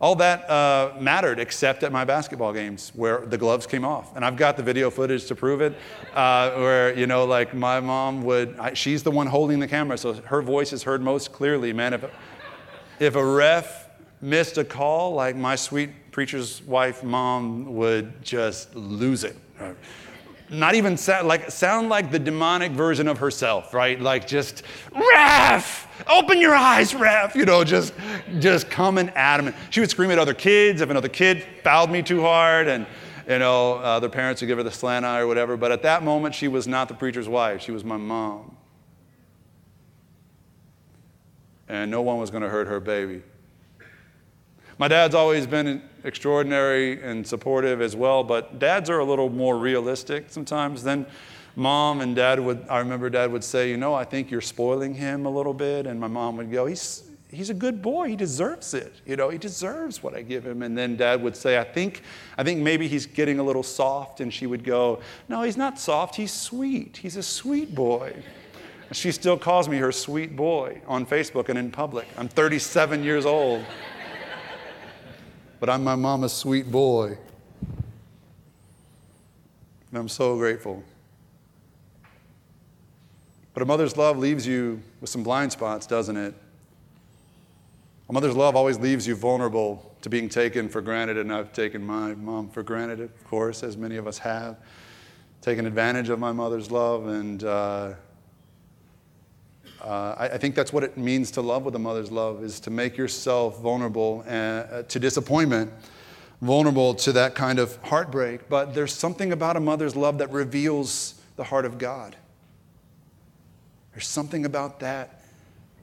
All 0.00 0.14
that 0.14 0.48
uh, 0.48 0.94
mattered 0.98 1.38
except 1.38 1.82
at 1.82 1.92
my 1.92 2.06
basketball 2.06 2.54
games 2.54 2.90
where 2.94 3.26
the 3.26 3.36
gloves 3.36 3.66
came 3.66 3.84
off. 3.84 4.16
And 4.16 4.24
I've 4.24 4.36
got 4.36 4.56
the 4.56 4.62
video 4.62 4.88
footage 4.88 5.26
to 5.26 5.34
prove 5.34 5.60
it, 5.60 5.76
uh, 6.14 6.52
where, 6.52 6.96
you 6.96 7.06
know, 7.06 7.26
like 7.26 7.52
my 7.52 7.80
mom 7.80 8.22
would, 8.24 8.56
I, 8.58 8.72
she's 8.72 9.02
the 9.02 9.10
one 9.10 9.26
holding 9.26 9.60
the 9.60 9.68
camera, 9.68 9.98
so 9.98 10.14
her 10.14 10.40
voice 10.40 10.72
is 10.72 10.82
heard 10.82 11.02
most 11.02 11.32
clearly. 11.32 11.74
Man, 11.74 11.92
if, 11.92 12.04
if 12.98 13.14
a 13.14 13.24
ref 13.24 13.88
missed 14.22 14.56
a 14.56 14.64
call, 14.64 15.12
like 15.12 15.36
my 15.36 15.54
sweet 15.54 15.90
preacher's 16.12 16.62
wife 16.62 17.04
mom 17.04 17.74
would 17.74 18.22
just 18.22 18.74
lose 18.74 19.22
it 19.22 19.36
not 20.50 20.74
even 20.74 20.96
sound 20.96 21.28
like, 21.28 21.50
sound 21.50 21.88
like 21.88 22.10
the 22.10 22.18
demonic 22.18 22.72
version 22.72 23.06
of 23.06 23.18
herself, 23.18 23.72
right? 23.72 24.00
Like 24.00 24.26
just, 24.26 24.64
Ref, 24.92 25.86
open 26.08 26.40
your 26.40 26.54
eyes, 26.54 26.94
Ref, 26.94 27.36
you 27.36 27.44
know, 27.44 27.62
just, 27.62 27.94
just 28.40 28.68
coming 28.68 29.08
at 29.10 29.16
adamant. 29.16 29.56
She 29.70 29.80
would 29.80 29.90
scream 29.90 30.10
at 30.10 30.18
other 30.18 30.34
kids 30.34 30.80
if 30.80 30.90
another 30.90 31.08
kid 31.08 31.46
fouled 31.62 31.90
me 31.90 32.02
too 32.02 32.20
hard 32.20 32.66
and, 32.66 32.86
you 33.28 33.38
know, 33.38 33.74
uh, 33.74 34.00
their 34.00 34.10
parents 34.10 34.40
would 34.40 34.48
give 34.48 34.58
her 34.58 34.64
the 34.64 34.72
slant 34.72 35.04
eye 35.04 35.20
or 35.20 35.28
whatever. 35.28 35.56
But 35.56 35.70
at 35.70 35.82
that 35.82 36.02
moment, 36.02 36.34
she 36.34 36.48
was 36.48 36.66
not 36.66 36.88
the 36.88 36.94
preacher's 36.94 37.28
wife. 37.28 37.62
She 37.62 37.70
was 37.70 37.84
my 37.84 37.96
mom. 37.96 38.56
And 41.68 41.90
no 41.90 42.02
one 42.02 42.18
was 42.18 42.30
going 42.30 42.42
to 42.42 42.48
hurt 42.48 42.66
her 42.66 42.80
baby. 42.80 43.22
My 44.78 44.88
dad's 44.88 45.14
always 45.14 45.46
been 45.46 45.82
extraordinary 46.04 47.02
and 47.02 47.26
supportive 47.26 47.80
as 47.80 47.96
well, 47.96 48.24
but 48.24 48.58
dads 48.58 48.90
are 48.90 48.98
a 48.98 49.04
little 49.04 49.30
more 49.30 49.58
realistic 49.58 50.26
sometimes 50.28 50.82
than 50.82 51.06
mom 51.56 52.00
and 52.00 52.16
dad 52.16 52.40
would. 52.40 52.66
I 52.68 52.78
remember 52.78 53.10
dad 53.10 53.32
would 53.32 53.44
say, 53.44 53.70
You 53.70 53.76
know, 53.76 53.94
I 53.94 54.04
think 54.04 54.30
you're 54.30 54.40
spoiling 54.40 54.94
him 54.94 55.26
a 55.26 55.30
little 55.30 55.54
bit. 55.54 55.86
And 55.86 56.00
my 56.00 56.08
mom 56.08 56.36
would 56.36 56.50
go, 56.50 56.66
He's, 56.66 57.10
he's 57.28 57.50
a 57.50 57.54
good 57.54 57.82
boy. 57.82 58.08
He 58.08 58.16
deserves 58.16 58.74
it. 58.74 58.94
You 59.06 59.16
know, 59.16 59.28
he 59.28 59.38
deserves 59.38 60.02
what 60.02 60.14
I 60.14 60.22
give 60.22 60.46
him. 60.46 60.62
And 60.62 60.76
then 60.76 60.96
dad 60.96 61.22
would 61.22 61.36
say, 61.36 61.58
I 61.58 61.64
think, 61.64 62.02
I 62.38 62.44
think 62.44 62.60
maybe 62.60 62.88
he's 62.88 63.06
getting 63.06 63.38
a 63.38 63.42
little 63.42 63.62
soft. 63.62 64.20
And 64.20 64.32
she 64.32 64.46
would 64.46 64.64
go, 64.64 65.00
No, 65.28 65.42
he's 65.42 65.56
not 65.56 65.78
soft. 65.78 66.16
He's 66.16 66.32
sweet. 66.32 66.96
He's 66.96 67.16
a 67.16 67.22
sweet 67.22 67.74
boy. 67.74 68.14
She 68.92 69.12
still 69.12 69.38
calls 69.38 69.68
me 69.68 69.76
her 69.76 69.92
sweet 69.92 70.34
boy 70.34 70.80
on 70.88 71.06
Facebook 71.06 71.48
and 71.48 71.56
in 71.56 71.70
public. 71.70 72.08
I'm 72.18 72.26
37 72.26 73.04
years 73.04 73.24
old 73.24 73.64
but 75.60 75.68
I'm 75.68 75.84
my 75.84 75.94
mama's 75.94 76.32
sweet 76.32 76.72
boy. 76.72 77.18
And 79.90 79.98
I'm 79.98 80.08
so 80.08 80.36
grateful. 80.36 80.82
But 83.52 83.62
a 83.62 83.66
mother's 83.66 83.96
love 83.96 84.16
leaves 84.16 84.46
you 84.46 84.80
with 85.00 85.10
some 85.10 85.22
blind 85.22 85.52
spots, 85.52 85.86
doesn't 85.86 86.16
it? 86.16 86.34
A 88.08 88.12
mother's 88.12 88.34
love 88.34 88.56
always 88.56 88.78
leaves 88.78 89.06
you 89.06 89.14
vulnerable 89.14 89.94
to 90.00 90.08
being 90.08 90.28
taken 90.28 90.68
for 90.68 90.80
granted, 90.80 91.18
and 91.18 91.32
I've 91.32 91.52
taken 91.52 91.84
my 91.84 92.14
mom 92.14 92.48
for 92.48 92.62
granted, 92.62 93.00
of 93.00 93.24
course, 93.24 93.62
as 93.62 93.76
many 93.76 93.96
of 93.96 94.06
us 94.06 94.18
have. 94.18 94.56
Taken 95.42 95.66
advantage 95.66 96.08
of 96.08 96.18
my 96.18 96.32
mother's 96.32 96.70
love, 96.70 97.06
and 97.06 97.44
uh, 97.44 97.92
uh, 99.82 100.14
I, 100.18 100.28
I, 100.28 100.38
think 100.38 100.54
that's 100.54 100.72
what 100.72 100.84
it 100.84 100.96
means 100.96 101.30
to 101.32 101.40
love 101.40 101.64
with 101.64 101.74
a 101.74 101.78
mother's 101.78 102.10
love, 102.10 102.44
is 102.44 102.60
to 102.60 102.70
make 102.70 102.96
yourself 102.96 103.60
vulnerable 103.60 104.24
uh, 104.28 104.82
to 104.82 104.98
disappointment, 104.98 105.72
vulnerable 106.42 106.94
to 106.94 107.12
that 107.12 107.34
kind 107.34 107.58
of 107.58 107.76
heartbreak. 107.82 108.48
But 108.48 108.74
there's 108.74 108.92
something 108.92 109.32
about 109.32 109.56
a 109.56 109.60
mother's 109.60 109.96
love 109.96 110.18
that 110.18 110.30
reveals 110.30 111.14
the 111.36 111.44
heart 111.44 111.64
of 111.64 111.78
God. 111.78 112.16
There's 113.92 114.06
something 114.06 114.44
about 114.44 114.80
that 114.80 115.22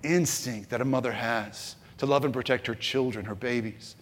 instinct 0.04 0.70
that 0.70 0.82
a 0.82 0.86
mother 0.86 1.12
has 1.12 1.76
to 1.98 2.06
love 2.06 2.24
and 2.24 2.34
protect 2.34 2.68
her 2.68 2.76
children, 2.76 3.26
her 3.26 3.36
babies, 3.36 3.96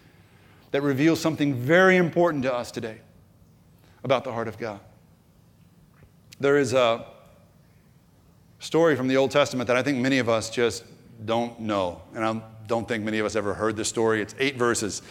that 0.72 0.82
reveals 0.82 1.20
something 1.22 1.54
very 1.54 1.96
important 1.96 2.44
to 2.44 2.54
us 2.54 2.70
today 2.72 2.98
about 4.04 4.24
the 4.24 4.32
heart 4.32 4.48
of 4.48 4.58
God. 4.58 4.80
There 6.40 6.58
is 6.58 6.74
a 6.74 7.06
story 8.66 8.96
from 8.96 9.08
the 9.08 9.16
Old 9.16 9.30
Testament 9.30 9.68
that 9.68 9.78
I 9.78 9.84
think 9.84 10.00
many 10.00 10.18
of 10.18 10.28
us 10.28 10.50
just 10.50 10.86
don't 11.24 11.60
know. 11.60 12.02
And 12.16 12.26
I 12.26 12.42
don't 12.66 12.88
think 12.88 13.04
many 13.04 13.20
of 13.20 13.26
us 13.28 13.36
ever 13.36 13.54
heard 13.54 13.78
this 13.78 13.88
story. 13.88 14.22
It's 14.22 14.34
eight 14.40 14.58
verses 14.58 15.04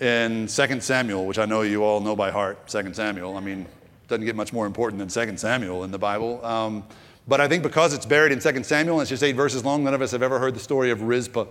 in 0.00 0.46
2 0.46 0.80
Samuel, 0.80 1.26
which 1.26 1.38
I 1.38 1.44
know 1.44 1.60
you 1.60 1.84
all 1.84 2.00
know 2.00 2.16
by 2.16 2.30
heart, 2.30 2.66
2 2.66 2.94
Samuel. 2.94 3.36
I 3.36 3.40
mean, 3.40 3.66
doesn't 4.08 4.24
get 4.24 4.34
much 4.34 4.54
more 4.54 4.64
important 4.64 4.98
than 4.98 5.28
2 5.28 5.36
Samuel 5.36 5.84
in 5.84 5.90
the 5.90 5.98
Bible. 5.98 6.42
Um, 6.42 6.82
but 7.26 7.42
I 7.42 7.46
think 7.46 7.62
because 7.62 7.92
it's 7.92 8.06
buried 8.06 8.32
in 8.32 8.38
2 8.40 8.64
Samuel 8.64 8.96
and 8.96 9.02
it's 9.02 9.10
just 9.10 9.22
eight 9.22 9.36
verses 9.36 9.66
long, 9.66 9.84
none 9.84 9.92
of 9.92 10.00
us 10.00 10.12
have 10.12 10.22
ever 10.22 10.38
heard 10.38 10.54
the 10.54 10.60
story 10.60 10.90
of 10.90 11.02
Rizpah. 11.02 11.44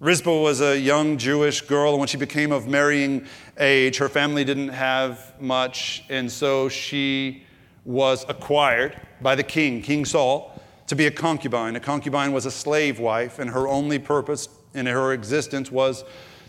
Rizpah 0.00 0.40
was 0.40 0.62
a 0.62 0.80
young 0.80 1.18
Jewish 1.18 1.60
girl, 1.60 1.90
and 1.90 1.98
when 1.98 2.08
she 2.08 2.16
became 2.16 2.50
of 2.50 2.66
marrying 2.66 3.26
age, 3.58 3.98
her 3.98 4.08
family 4.08 4.42
didn't 4.42 4.70
have 4.70 5.38
much, 5.38 6.02
and 6.08 6.32
so 6.32 6.70
she 6.70 7.44
was 7.84 8.24
acquired 8.28 9.00
by 9.20 9.34
the 9.34 9.42
king, 9.42 9.82
King 9.82 10.04
Saul, 10.04 10.60
to 10.86 10.94
be 10.94 11.06
a 11.06 11.10
concubine. 11.10 11.76
A 11.76 11.80
concubine 11.80 12.32
was 12.32 12.46
a 12.46 12.50
slave 12.50 12.98
wife, 12.98 13.38
and 13.38 13.50
her 13.50 13.66
only 13.66 13.98
purpose 13.98 14.48
in 14.74 14.86
her 14.86 15.12
existence 15.12 15.70
was 15.70 16.04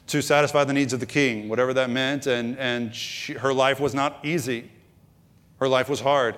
to 0.07 0.21
satisfy 0.21 0.63
the 0.63 0.73
needs 0.73 0.93
of 0.93 0.99
the 0.99 1.05
king, 1.05 1.49
whatever 1.49 1.73
that 1.73 1.89
meant. 1.89 2.27
And, 2.27 2.57
and 2.57 2.93
she, 2.93 3.33
her 3.33 3.53
life 3.53 3.79
was 3.79 3.93
not 3.93 4.23
easy, 4.23 4.69
her 5.59 5.67
life 5.67 5.89
was 5.89 6.01
hard. 6.01 6.37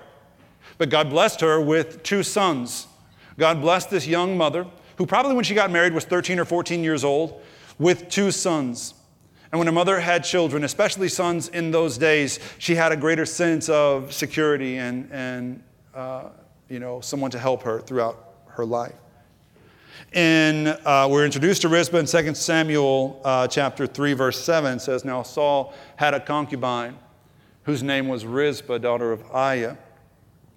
But 0.78 0.90
God 0.90 1.10
blessed 1.10 1.42
her 1.42 1.60
with 1.60 2.04
two 2.04 2.24
sons. 2.24 2.88
God 3.38 3.62
blessed 3.62 3.90
this 3.90 4.08
young 4.08 4.38
mother, 4.38 4.66
who 4.98 5.06
probably 5.06 5.34
when 5.34 5.44
she 5.44 5.56
got 5.56 5.72
married 5.72 5.94
was 5.94 6.06
13 6.06 6.40
or 6.40 6.46
14 6.46 6.84
years 6.84 7.04
old, 7.04 7.42
with 7.78 8.10
two 8.10 8.32
sons. 8.32 8.94
And 9.52 9.60
when 9.60 9.68
a 9.68 9.72
mother 9.72 10.00
had 10.00 10.24
children, 10.24 10.64
especially 10.64 11.10
sons 11.10 11.50
in 11.50 11.72
those 11.72 11.98
days, 11.98 12.40
she 12.58 12.76
had 12.76 12.92
a 12.92 12.98
greater 12.98 13.26
sense 13.26 13.70
of 13.70 14.12
security 14.14 14.78
and, 14.78 15.10
and 15.12 15.64
uh, 15.94 16.30
you 16.70 16.80
know, 16.80 17.00
someone 17.02 17.32
to 17.32 17.40
help 17.40 17.64
her 17.64 17.80
throughout 17.80 18.34
her 18.48 18.66
life. 18.66 18.96
In, 20.14 20.68
uh, 20.68 21.08
we're 21.10 21.26
introduced 21.26 21.62
to 21.64 21.70
Rizpah 21.70 21.98
in 21.98 22.06
2 22.06 22.36
Samuel 22.36 23.22
uh, 23.24 23.48
chapter 23.48 23.86
3, 23.86 24.14
verse 24.14 24.44
7 24.44 24.80
says, 24.80 25.04
Now 25.04 25.24
Saul 25.24 25.74
had 25.96 26.14
a 26.14 26.20
concubine 26.20 26.98
whose 27.64 27.84
name 27.84 28.08
was 28.08 28.26
Rizpah, 28.26 28.78
daughter 28.78 29.12
of 29.12 29.24
Aiah. 29.34 29.78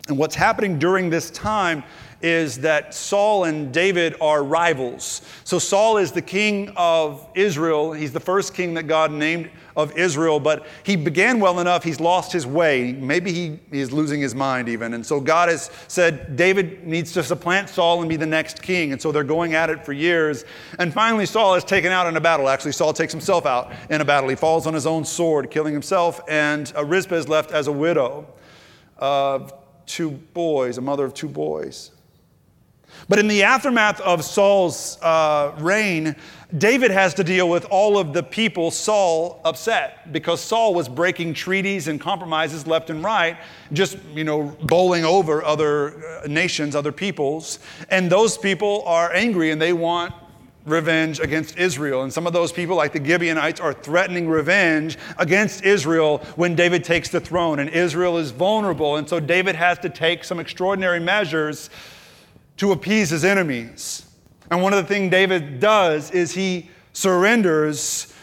And 0.09 0.17
what's 0.17 0.35
happening 0.35 0.79
during 0.79 1.11
this 1.11 1.31
time 1.31 1.83
is 2.21 2.59
that 2.61 2.95
Saul 2.95 3.45
and 3.45 3.73
David 3.73 4.17
are 4.21 4.43
rivals. 4.43 5.23
So 5.45 5.59
Saul 5.59 5.99
is 5.99 6.13
the 6.13 6.23
king 6.23 6.73
of 6.77 7.27
Israel. 7.35 7.93
He's 7.93 8.13
the 8.13 8.21
first 8.21 8.55
king 8.55 8.75
that 8.75 8.85
God 8.85 9.13
named 9.13 9.51
of 9.77 9.97
Israel, 9.97 10.41
but 10.41 10.67
he 10.83 10.97
began 10.97 11.39
well 11.39 11.61
enough, 11.61 11.85
he's 11.85 12.01
lost 12.01 12.33
his 12.33 12.45
way. 12.45 12.93
Maybe 12.93 13.33
he, 13.33 13.61
is 13.71 13.93
losing 13.93 14.21
his 14.21 14.35
mind 14.35 14.69
even. 14.69 14.93
And 14.93 15.07
so 15.07 15.21
God 15.21 15.49
has 15.49 15.71
said 15.87 16.35
David 16.35 16.85
needs 16.85 17.13
to 17.13 17.23
supplant 17.23 17.69
Saul 17.69 18.01
and 18.01 18.09
be 18.09 18.17
the 18.17 18.27
next 18.27 18.61
king. 18.61 18.91
And 18.91 19.01
so 19.01 19.13
they're 19.13 19.23
going 19.23 19.55
at 19.55 19.71
it 19.71 19.85
for 19.85 19.93
years. 19.93 20.45
And 20.81 20.93
finally, 20.93 21.27
Saul 21.27 21.55
is 21.55 21.63
taken 21.63 21.93
out 21.93 22.09
in 22.09 22.17
a 22.17 22.21
battle. 22.21 22.49
Actually, 22.49 22.73
Saul 22.73 22.93
takes 22.93 23.13
himself 23.13 23.47
out 23.47 23.71
in 23.89 24.01
a 24.01 24.05
battle. 24.05 24.29
He 24.29 24.35
falls 24.35 24.67
on 24.67 24.75
his 24.75 24.87
own 24.87 25.05
sword, 25.05 25.49
killing 25.49 25.75
himself, 25.75 26.21
and 26.27 26.73
Rizpah 26.77 27.15
is 27.15 27.29
left 27.29 27.53
as 27.53 27.69
a 27.69 27.73
widow 27.73 28.27
of 28.97 29.55
two 29.87 30.11
boys, 30.11 30.77
a 30.79 30.81
mother 30.81 31.05
of 31.05 31.15
two 31.15 31.29
boys. 31.29 31.93
But 33.09 33.19
in 33.19 33.29
the 33.29 33.43
aftermath 33.43 34.01
of 34.01 34.25
Saul's 34.25 34.99
uh, 35.03 35.55
reign, 35.59 36.17
David 36.57 36.91
has 36.91 37.13
to 37.15 37.25
deal 37.25 37.49
with 37.49 37.67
all 37.67 37.99
of 37.99 38.15
the 38.15 38.23
people 38.23 38.71
Saul 38.71 39.41
upset 39.45 40.13
because 40.13 40.41
Saul 40.41 40.73
was 40.73 40.89
breaking 40.89 41.35
treaties 41.35 41.89
and 41.89 42.01
compromises 42.01 42.67
left 42.67 42.89
and 42.89 43.05
right, 43.05 43.37
just, 43.73 43.99
you 44.15 44.25
know, 44.25 44.57
bowling 44.63 45.05
over 45.05 45.45
other 45.45 46.23
uh, 46.23 46.27
nations, 46.27 46.75
other 46.75 46.93
peoples. 46.93 47.59
And 47.91 48.11
those 48.11 48.39
people 48.39 48.83
are 48.87 49.13
angry 49.13 49.51
and 49.51 49.61
they 49.61 49.75
want 49.75 50.15
revenge 50.65 51.21
against 51.21 51.59
Israel. 51.59 52.03
And 52.03 52.13
some 52.13 52.27
of 52.27 52.33
those 52.33 52.53
people, 52.53 52.77
like 52.77 52.93
the 52.93 53.05
Gibeonites, 53.05 53.61
are 53.61 53.73
threatening 53.73 54.29
revenge 54.29 54.97
against 55.19 55.65
Israel 55.65 56.19
when 56.37 56.55
David 56.55 56.85
takes 56.85 57.09
the 57.11 57.21
throne. 57.21 57.59
And 57.59 57.71
Israel 57.71 58.19
is 58.19 58.31
vulnerable. 58.31 58.97
And 58.97 59.09
so 59.09 59.21
David 59.21 59.55
has 59.55 59.79
to 59.81 59.89
take 59.89 60.25
some 60.25 60.39
extraordinary 60.41 61.01
measures 61.01 61.71
to 62.59 62.73
appease 62.73 63.11
his 63.11 63.25
enemies. 63.25 64.05
And 64.51 64.63
one 64.63 64.73
of 64.73 64.83
the 64.83 64.95
things 64.95 65.11
David 65.11 65.61
does 65.61 66.11
is 66.11 66.33
he 66.33 66.71
surrenders 66.93 68.15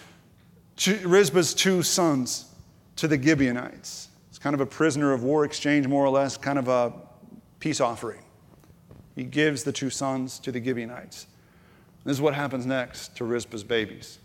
Rizpah's 1.03 1.53
two 1.53 1.81
sons 1.81 2.53
to 2.97 3.07
the 3.07 3.21
Gibeonites. 3.21 4.09
It's 4.29 4.39
kind 4.39 4.53
of 4.53 4.61
a 4.61 4.65
prisoner 4.65 5.13
of 5.13 5.23
war 5.23 5.45
exchange, 5.45 5.87
more 5.87 6.05
or 6.05 6.09
less, 6.09 6.37
kind 6.37 6.59
of 6.59 6.67
a 6.67 6.93
peace 7.59 7.79
offering. 7.79 8.21
He 9.15 9.23
gives 9.23 9.63
the 9.63 9.71
two 9.71 9.89
sons 9.89 10.39
to 10.39 10.51
the 10.51 10.63
Gibeonites. 10.63 11.27
This 12.03 12.17
is 12.17 12.21
what 12.21 12.35
happens 12.35 12.65
next 12.65 13.15
to 13.17 13.23
Rizpah's 13.23 13.63
babies. 13.63 14.19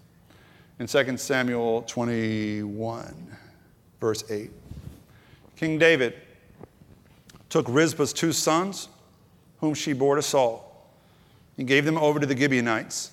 In 0.81 0.87
2 0.87 1.17
Samuel 1.17 1.83
21, 1.83 3.37
verse 4.01 4.29
8, 4.31 4.51
King 5.57 5.79
David 5.79 6.15
took 7.49 7.67
Rizpah's 7.69 8.13
two 8.13 8.33
sons 8.33 8.89
whom 9.61 9.75
she 9.75 9.93
bore 9.93 10.17
to 10.17 10.23
Saul. 10.23 10.67
and 11.59 11.69
gave 11.69 11.85
them 11.85 11.99
over 11.99 12.19
to 12.19 12.27
the 12.27 12.37
Gibeonites 12.37 13.13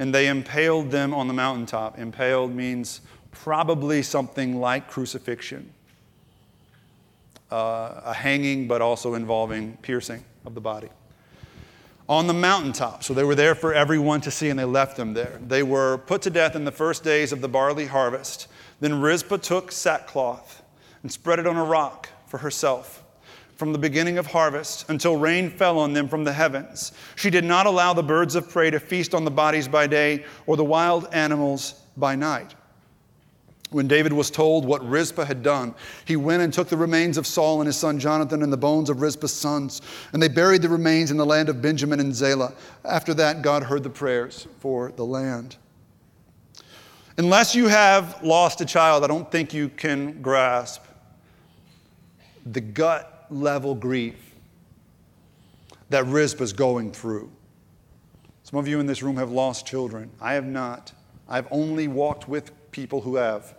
and 0.00 0.14
they 0.14 0.28
impaled 0.28 0.90
them 0.90 1.12
on 1.12 1.28
the 1.28 1.34
mountaintop. 1.34 1.98
Impaled 1.98 2.54
means 2.54 3.02
probably 3.32 4.02
something 4.02 4.58
like 4.58 4.88
crucifixion, 4.88 5.70
uh, 7.52 8.00
a 8.04 8.14
hanging, 8.14 8.66
but 8.66 8.80
also 8.80 9.12
involving 9.12 9.76
piercing 9.82 10.24
of 10.46 10.54
the 10.54 10.60
body. 10.60 10.88
On 12.08 12.26
the 12.26 12.32
mountaintop. 12.32 13.04
So 13.04 13.12
they 13.12 13.24
were 13.24 13.34
there 13.34 13.54
for 13.54 13.74
everyone 13.74 14.22
to 14.22 14.30
see, 14.30 14.48
and 14.48 14.58
they 14.58 14.64
left 14.64 14.96
them 14.96 15.12
there. 15.12 15.38
They 15.46 15.62
were 15.62 15.98
put 15.98 16.22
to 16.22 16.30
death 16.30 16.56
in 16.56 16.64
the 16.64 16.72
first 16.72 17.04
days 17.04 17.30
of 17.30 17.42
the 17.42 17.48
barley 17.48 17.86
harvest. 17.86 18.48
Then 18.80 19.02
Rizpah 19.02 19.38
took 19.38 19.70
sackcloth 19.70 20.62
and 21.02 21.12
spread 21.12 21.38
it 21.38 21.46
on 21.46 21.56
a 21.56 21.64
rock 21.64 22.08
for 22.26 22.38
herself 22.38 22.99
from 23.60 23.72
the 23.72 23.78
beginning 23.78 24.16
of 24.16 24.26
harvest 24.26 24.88
until 24.88 25.18
rain 25.18 25.50
fell 25.50 25.78
on 25.78 25.92
them 25.92 26.08
from 26.08 26.24
the 26.24 26.32
heavens. 26.32 26.92
She 27.14 27.28
did 27.28 27.44
not 27.44 27.66
allow 27.66 27.92
the 27.92 28.02
birds 28.02 28.34
of 28.34 28.48
prey 28.48 28.70
to 28.70 28.80
feast 28.80 29.14
on 29.14 29.26
the 29.26 29.30
bodies 29.30 29.68
by 29.68 29.86
day 29.86 30.24
or 30.46 30.56
the 30.56 30.64
wild 30.64 31.06
animals 31.12 31.74
by 31.94 32.16
night. 32.16 32.54
When 33.68 33.86
David 33.86 34.14
was 34.14 34.30
told 34.30 34.64
what 34.64 34.82
Rizpah 34.88 35.26
had 35.26 35.42
done, 35.42 35.74
he 36.06 36.16
went 36.16 36.42
and 36.42 36.50
took 36.54 36.70
the 36.70 36.76
remains 36.78 37.18
of 37.18 37.26
Saul 37.26 37.60
and 37.60 37.66
his 37.66 37.76
son 37.76 38.00
Jonathan 38.00 38.42
and 38.42 38.50
the 38.50 38.56
bones 38.56 38.88
of 38.88 39.02
Rizpah's 39.02 39.34
sons, 39.34 39.82
and 40.14 40.22
they 40.22 40.28
buried 40.28 40.62
the 40.62 40.70
remains 40.70 41.10
in 41.10 41.18
the 41.18 41.26
land 41.26 41.50
of 41.50 41.60
Benjamin 41.60 42.00
and 42.00 42.14
Zelah. 42.14 42.54
After 42.86 43.12
that, 43.12 43.42
God 43.42 43.62
heard 43.62 43.82
the 43.82 43.90
prayers 43.90 44.48
for 44.60 44.90
the 44.90 45.04
land. 45.04 45.56
Unless 47.18 47.54
you 47.54 47.68
have 47.68 48.24
lost 48.24 48.62
a 48.62 48.64
child, 48.64 49.04
I 49.04 49.06
don't 49.06 49.30
think 49.30 49.52
you 49.52 49.68
can 49.68 50.22
grasp 50.22 50.82
the 52.46 52.62
gut 52.62 53.09
level 53.30 53.74
grief 53.74 54.34
that 55.90 56.06
Rizpah's 56.06 56.52
going 56.52 56.92
through. 56.92 57.30
Some 58.42 58.58
of 58.58 58.66
you 58.66 58.80
in 58.80 58.86
this 58.86 59.02
room 59.02 59.16
have 59.16 59.30
lost 59.30 59.66
children. 59.66 60.10
I 60.20 60.34
have 60.34 60.46
not. 60.46 60.92
I've 61.28 61.46
only 61.50 61.88
walked 61.88 62.28
with 62.28 62.50
people 62.72 63.00
who 63.00 63.16
have. 63.16 63.54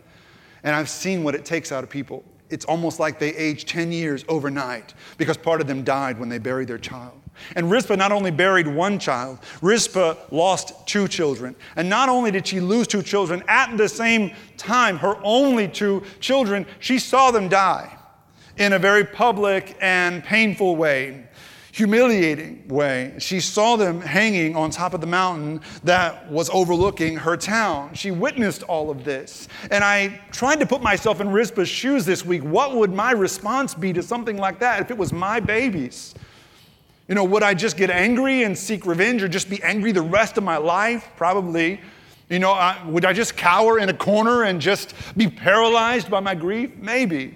And 0.63 0.75
I've 0.75 0.89
seen 0.89 1.23
what 1.23 1.35
it 1.35 1.45
takes 1.45 1.71
out 1.71 1.83
of 1.83 1.89
people. 1.89 2.23
It's 2.49 2.65
almost 2.65 2.99
like 2.99 3.17
they 3.17 3.33
age 3.35 3.65
10 3.65 3.93
years 3.93 4.25
overnight 4.27 4.93
because 5.17 5.37
part 5.37 5.61
of 5.61 5.67
them 5.67 5.83
died 5.83 6.19
when 6.19 6.27
they 6.27 6.37
buried 6.37 6.67
their 6.67 6.77
child. 6.77 7.13
And 7.55 7.71
Rizpah 7.71 7.95
not 7.95 8.11
only 8.11 8.31
buried 8.31 8.67
one 8.67 8.99
child, 8.99 9.39
Rizpah 9.61 10.15
lost 10.31 10.85
two 10.85 11.07
children. 11.07 11.55
And 11.77 11.89
not 11.89 12.09
only 12.09 12.29
did 12.29 12.45
she 12.45 12.59
lose 12.59 12.87
two 12.87 13.01
children, 13.01 13.41
at 13.47 13.77
the 13.77 13.87
same 13.87 14.33
time, 14.57 14.97
her 14.97 15.15
only 15.23 15.69
two 15.69 16.03
children, 16.19 16.65
she 16.79 16.99
saw 16.99 17.31
them 17.31 17.47
die 17.47 17.97
in 18.57 18.73
a 18.73 18.79
very 18.79 19.03
public 19.03 19.77
and 19.81 20.23
painful 20.23 20.75
way, 20.75 21.25
humiliating 21.71 22.67
way. 22.67 23.13
She 23.17 23.39
saw 23.39 23.75
them 23.75 24.01
hanging 24.01 24.55
on 24.55 24.71
top 24.71 24.93
of 24.93 25.01
the 25.01 25.07
mountain 25.07 25.61
that 25.83 26.29
was 26.31 26.49
overlooking 26.49 27.15
her 27.17 27.37
town. 27.37 27.93
She 27.93 28.11
witnessed 28.11 28.63
all 28.63 28.89
of 28.89 29.03
this. 29.03 29.47
And 29.69 29.83
I 29.83 30.21
tried 30.31 30.59
to 30.59 30.65
put 30.65 30.81
myself 30.81 31.21
in 31.21 31.29
Rizpah's 31.29 31.69
shoes 31.69 32.05
this 32.05 32.25
week. 32.25 32.43
What 32.43 32.75
would 32.75 32.93
my 32.93 33.11
response 33.11 33.73
be 33.73 33.93
to 33.93 34.03
something 34.03 34.37
like 34.37 34.59
that 34.59 34.81
if 34.81 34.91
it 34.91 34.97
was 34.97 35.13
my 35.13 35.39
babies? 35.39 36.13
You 37.07 37.15
know, 37.15 37.23
would 37.25 37.43
I 37.43 37.53
just 37.53 37.75
get 37.75 37.89
angry 37.89 38.43
and 38.43 38.57
seek 38.57 38.85
revenge 38.85 39.21
or 39.21 39.27
just 39.27 39.49
be 39.49 39.61
angry 39.63 39.91
the 39.91 40.01
rest 40.01 40.37
of 40.37 40.43
my 40.43 40.57
life? 40.57 41.09
Probably. 41.17 41.81
You 42.29 42.39
know, 42.39 42.51
I, 42.51 42.81
would 42.85 43.03
I 43.03 43.11
just 43.11 43.35
cower 43.35 43.79
in 43.79 43.89
a 43.89 43.93
corner 43.93 44.43
and 44.43 44.61
just 44.61 44.93
be 45.17 45.27
paralyzed 45.27 46.09
by 46.09 46.21
my 46.21 46.33
grief? 46.33 46.73
Maybe. 46.77 47.35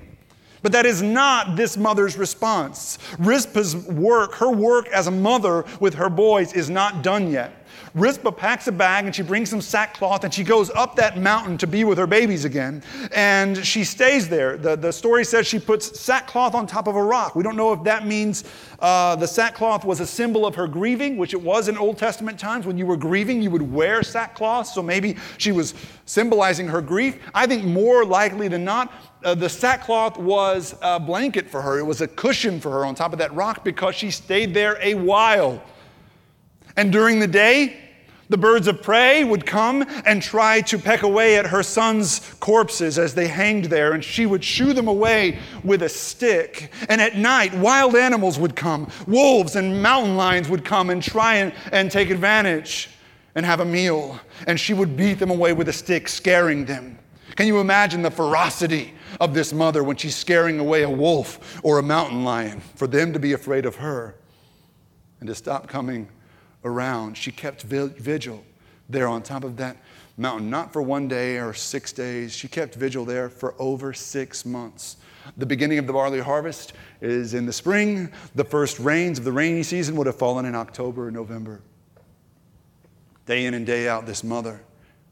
But 0.65 0.71
that 0.71 0.87
is 0.87 1.03
not 1.03 1.55
this 1.55 1.77
mother's 1.77 2.17
response. 2.17 2.97
Rizpah's 3.19 3.75
work, 3.75 4.33
her 4.37 4.49
work 4.49 4.87
as 4.87 5.05
a 5.05 5.11
mother 5.11 5.63
with 5.79 5.93
her 5.93 6.09
boys, 6.09 6.53
is 6.53 6.71
not 6.71 7.03
done 7.03 7.29
yet. 7.29 7.64
Rizpah 7.95 8.31
packs 8.31 8.67
a 8.67 8.73
bag 8.73 9.05
and 9.05 9.15
she 9.15 9.23
brings 9.23 9.49
some 9.49 9.61
sackcloth 9.61 10.25
and 10.25 10.33
she 10.33 10.43
goes 10.43 10.69
up 10.71 10.97
that 10.97 11.17
mountain 11.17 11.57
to 11.57 11.65
be 11.65 11.85
with 11.85 11.97
her 11.97 12.05
babies 12.05 12.43
again. 12.43 12.83
And 13.15 13.65
she 13.65 13.85
stays 13.85 14.27
there. 14.27 14.57
The, 14.57 14.75
the 14.75 14.91
story 14.91 15.23
says 15.23 15.47
she 15.47 15.59
puts 15.59 15.97
sackcloth 15.97 16.55
on 16.55 16.67
top 16.67 16.87
of 16.89 16.97
a 16.97 17.01
rock. 17.01 17.35
We 17.35 17.43
don't 17.43 17.55
know 17.55 17.71
if 17.71 17.81
that 17.83 18.05
means 18.05 18.43
uh, 18.79 19.15
the 19.15 19.27
sackcloth 19.27 19.85
was 19.85 20.01
a 20.01 20.05
symbol 20.05 20.45
of 20.45 20.55
her 20.55 20.67
grieving, 20.67 21.15
which 21.15 21.33
it 21.33 21.41
was 21.41 21.69
in 21.69 21.77
Old 21.77 21.97
Testament 21.97 22.37
times. 22.37 22.65
When 22.65 22.77
you 22.77 22.85
were 22.85 22.97
grieving, 22.97 23.41
you 23.41 23.49
would 23.51 23.61
wear 23.61 24.03
sackcloth. 24.03 24.67
So 24.67 24.83
maybe 24.83 25.15
she 25.37 25.53
was 25.53 25.73
symbolizing 26.03 26.67
her 26.67 26.81
grief. 26.81 27.17
I 27.33 27.47
think 27.47 27.63
more 27.63 28.03
likely 28.03 28.49
than 28.49 28.65
not, 28.65 28.91
uh, 29.23 29.35
the 29.35 29.47
sackcloth 29.47 30.17
was 30.17 30.75
a 30.81 30.99
blanket 30.99 31.49
for 31.49 31.61
her. 31.61 31.79
It 31.79 31.85
was 31.85 32.01
a 32.01 32.09
cushion 32.09 32.59
for 32.59 32.71
her 32.71 32.85
on 32.85 32.93
top 32.93 33.13
of 33.13 33.19
that 33.19 33.33
rock 33.33 33.63
because 33.63 33.95
she 33.95 34.11
stayed 34.11 34.53
there 34.53 34.77
a 34.81 34.95
while. 34.95 35.63
And 36.75 36.91
during 36.91 37.19
the 37.19 37.27
day, 37.27 37.83
the 38.29 38.37
birds 38.37 38.67
of 38.67 38.81
prey 38.81 39.23
would 39.23 39.45
come 39.45 39.85
and 40.05 40.21
try 40.21 40.61
to 40.61 40.79
peck 40.79 41.03
away 41.03 41.37
at 41.37 41.45
her 41.47 41.61
son's 41.61 42.19
corpses 42.39 42.97
as 42.97 43.13
they 43.13 43.27
hanged 43.27 43.65
there, 43.65 43.93
and 43.93 44.03
she 44.03 44.25
would 44.25 44.43
shoo 44.43 44.73
them 44.73 44.87
away 44.87 45.39
with 45.63 45.83
a 45.83 45.89
stick. 45.89 46.71
And 46.89 47.01
at 47.01 47.15
night, 47.15 47.53
wild 47.53 47.95
animals 47.95 48.39
would 48.39 48.55
come. 48.55 48.89
Wolves 49.07 49.55
and 49.55 49.81
mountain 49.81 50.17
lions 50.17 50.49
would 50.49 50.65
come 50.65 50.89
and 50.89 51.03
try 51.03 51.35
and, 51.35 51.53
and 51.71 51.91
take 51.91 52.09
advantage 52.09 52.89
and 53.35 53.45
have 53.45 53.59
a 53.59 53.65
meal. 53.65 54.19
And 54.47 54.59
she 54.59 54.73
would 54.73 54.97
beat 54.97 55.19
them 55.19 55.29
away 55.29 55.53
with 55.53 55.69
a 55.69 55.73
stick, 55.73 56.07
scaring 56.07 56.65
them. 56.65 56.97
Can 57.35 57.47
you 57.47 57.59
imagine 57.59 58.01
the 58.01 58.11
ferocity 58.11 58.93
of 59.19 59.33
this 59.33 59.53
mother 59.53 59.83
when 59.83 59.97
she's 59.97 60.15
scaring 60.15 60.59
away 60.59 60.83
a 60.83 60.89
wolf 60.89 61.59
or 61.63 61.79
a 61.79 61.83
mountain 61.83 62.23
lion 62.23 62.61
for 62.75 62.87
them 62.87 63.13
to 63.13 63.19
be 63.19 63.33
afraid 63.33 63.65
of 63.65 63.75
her 63.75 64.15
and 65.19 65.27
to 65.27 65.35
stop 65.35 65.67
coming 65.67 66.07
around. 66.65 67.15
She 67.15 67.31
kept 67.31 67.63
vigil 67.63 68.43
there 68.89 69.07
on 69.07 69.23
top 69.23 69.43
of 69.43 69.55
that 69.57 69.77
mountain, 70.17 70.49
not 70.49 70.73
for 70.73 70.81
one 70.81 71.07
day 71.07 71.37
or 71.37 71.53
six 71.53 71.93
days. 71.93 72.33
She 72.33 72.47
kept 72.47 72.75
vigil 72.75 73.05
there 73.05 73.29
for 73.29 73.55
over 73.59 73.93
six 73.93 74.45
months. 74.45 74.97
The 75.37 75.45
beginning 75.45 75.79
of 75.79 75.87
the 75.87 75.93
barley 75.93 76.19
harvest 76.19 76.73
is 77.01 77.33
in 77.33 77.45
the 77.45 77.53
spring. 77.53 78.11
The 78.35 78.43
first 78.43 78.79
rains 78.79 79.17
of 79.17 79.25
the 79.25 79.31
rainy 79.31 79.63
season 79.63 79.95
would 79.95 80.07
have 80.07 80.17
fallen 80.17 80.45
in 80.45 80.55
October 80.55 81.07
or 81.07 81.11
November. 81.11 81.61
Day 83.25 83.45
in 83.45 83.53
and 83.53 83.65
day 83.65 83.87
out, 83.87 84.05
this 84.05 84.23
mother 84.23 84.61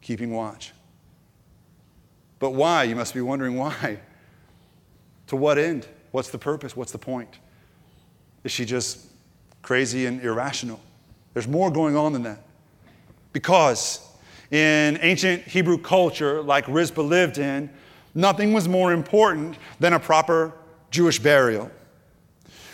keeping 0.02 0.32
watch. 0.32 0.72
But 2.40 2.52
why? 2.52 2.84
You 2.84 2.96
must 2.96 3.14
be 3.14 3.22
wondering 3.22 3.56
why. 3.56 4.00
To 5.28 5.36
what 5.36 5.58
end? 5.58 5.88
What's 6.12 6.30
the 6.30 6.38
purpose? 6.38 6.76
What's 6.76 6.92
the 6.92 7.00
point? 7.00 7.40
Is 8.44 8.52
she 8.52 8.66
just 8.66 9.08
crazy 9.62 10.06
and 10.06 10.22
irrational? 10.22 10.80
There's 11.34 11.48
more 11.48 11.72
going 11.72 11.96
on 11.96 12.14
than 12.14 12.24
that. 12.24 12.40
Because 13.32 14.08
in 14.52 15.00
ancient 15.02 15.44
Hebrew 15.44 15.78
culture, 15.78 16.42
like 16.42 16.68
Rizpah 16.68 17.02
lived 17.02 17.38
in, 17.38 17.70
nothing 18.14 18.54
was 18.54 18.68
more 18.68 18.94
important 18.94 19.58
than 19.80 19.94
a 19.94 20.00
proper 20.00 20.54
Jewish 20.92 21.20
burial. 21.20 21.72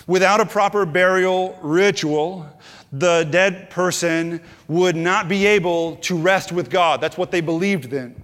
Without 0.08 0.42
a 0.42 0.46
proper 0.46 0.86
burial 0.86 1.58
ritual, 1.62 2.46
the 2.92 3.28
dead 3.30 3.70
person 3.70 4.42
would 4.68 4.96
not 4.96 5.30
be 5.30 5.46
able 5.46 5.98
to 5.98 6.18
rest 6.18 6.52
with 6.52 6.70
God. 6.70 7.00
That's 7.00 7.18
what 7.18 7.32
they 7.32 7.42
believed 7.42 7.90
then 7.90 8.16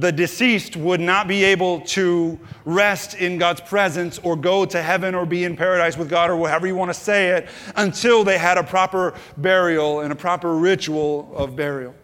the 0.00 0.10
deceased 0.10 0.76
would 0.76 1.00
not 1.00 1.28
be 1.28 1.44
able 1.44 1.80
to 1.82 2.38
rest 2.64 3.14
in 3.14 3.38
God's 3.38 3.60
presence 3.60 4.18
or 4.18 4.34
go 4.34 4.64
to 4.64 4.82
heaven 4.82 5.14
or 5.14 5.24
be 5.24 5.44
in 5.44 5.56
paradise 5.56 5.96
with 5.96 6.08
God 6.08 6.30
or 6.30 6.36
whatever 6.36 6.66
you 6.66 6.74
want 6.74 6.90
to 6.90 6.98
say 6.98 7.28
it 7.28 7.48
until 7.76 8.24
they 8.24 8.36
had 8.36 8.58
a 8.58 8.62
proper 8.64 9.14
burial 9.36 10.00
and 10.00 10.12
a 10.12 10.16
proper 10.16 10.56
ritual 10.56 11.32
of 11.36 11.54
burial. 11.54 11.94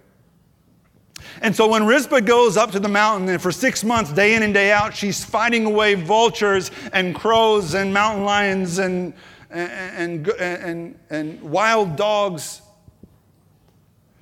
And 1.42 1.54
so 1.54 1.68
when 1.68 1.84
Rizpah 1.84 2.20
goes 2.20 2.56
up 2.56 2.70
to 2.72 2.80
the 2.80 2.88
mountain, 2.88 3.28
and 3.28 3.42
for 3.42 3.50
six 3.50 3.82
months, 3.82 4.12
day 4.12 4.34
in 4.34 4.42
and 4.42 4.54
day 4.54 4.72
out, 4.72 4.94
she's 4.94 5.24
fighting 5.24 5.66
away 5.66 5.94
vultures 5.94 6.70
and 6.92 7.14
crows 7.14 7.74
and 7.74 7.92
mountain 7.92 8.24
lions 8.24 8.78
and, 8.78 9.14
and, 9.50 10.28
and, 10.28 10.28
and, 10.38 10.98
and 11.10 11.42
wild 11.42 11.96
dogs. 11.96 12.62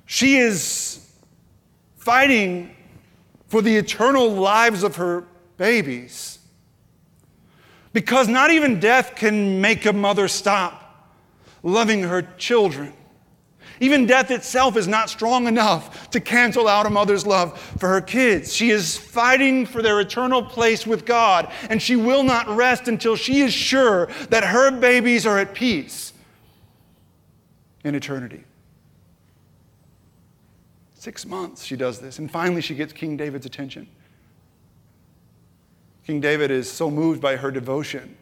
She 0.05 0.37
is 0.37 1.07
fighting 1.97 2.75
for 3.49 3.61
the 3.61 3.75
eternal 3.75 4.29
lives 4.29 4.83
of 4.83 4.95
her 4.95 5.25
babies. 5.57 6.39
Because 7.91 8.27
not 8.27 8.51
even 8.51 8.79
death 8.79 9.15
can 9.15 9.59
make 9.59 9.85
a 9.85 9.93
mother 9.93 10.27
stop 10.27 10.85
loving 11.63 12.03
her 12.03 12.21
children. 12.37 12.93
Even 13.81 14.05
death 14.05 14.29
itself 14.29 14.75
is 14.75 14.87
not 14.87 15.09
strong 15.09 15.47
enough 15.47 16.09
to 16.11 16.19
cancel 16.19 16.67
out 16.67 16.85
a 16.85 16.89
mother's 16.89 17.25
love 17.25 17.59
for 17.79 17.89
her 17.89 18.01
kids. 18.01 18.53
She 18.53 18.71
is 18.71 18.97
fighting 18.97 19.65
for 19.65 19.81
their 19.81 19.99
eternal 19.99 20.43
place 20.43 20.85
with 20.85 21.05
God, 21.05 21.51
and 21.69 21.81
she 21.81 21.95
will 21.95 22.23
not 22.23 22.47
rest 22.49 22.87
until 22.87 23.15
she 23.15 23.41
is 23.41 23.53
sure 23.53 24.07
that 24.29 24.43
her 24.43 24.69
babies 24.71 25.25
are 25.25 25.39
at 25.39 25.53
peace 25.53 26.13
in 27.83 27.95
eternity. 27.95 28.43
Six 30.99 31.25
months 31.25 31.63
she 31.63 31.77
does 31.77 31.99
this. 31.99 32.19
And 32.19 32.29
finally, 32.29 32.59
she 32.61 32.75
gets 32.75 32.91
King 32.91 33.15
David's 33.15 33.45
attention. 33.45 33.87
King 36.05 36.19
David 36.19 36.51
is 36.51 36.69
so 36.69 36.91
moved 36.91 37.21
by 37.21 37.37
her 37.37 37.51
devotion 37.51 38.17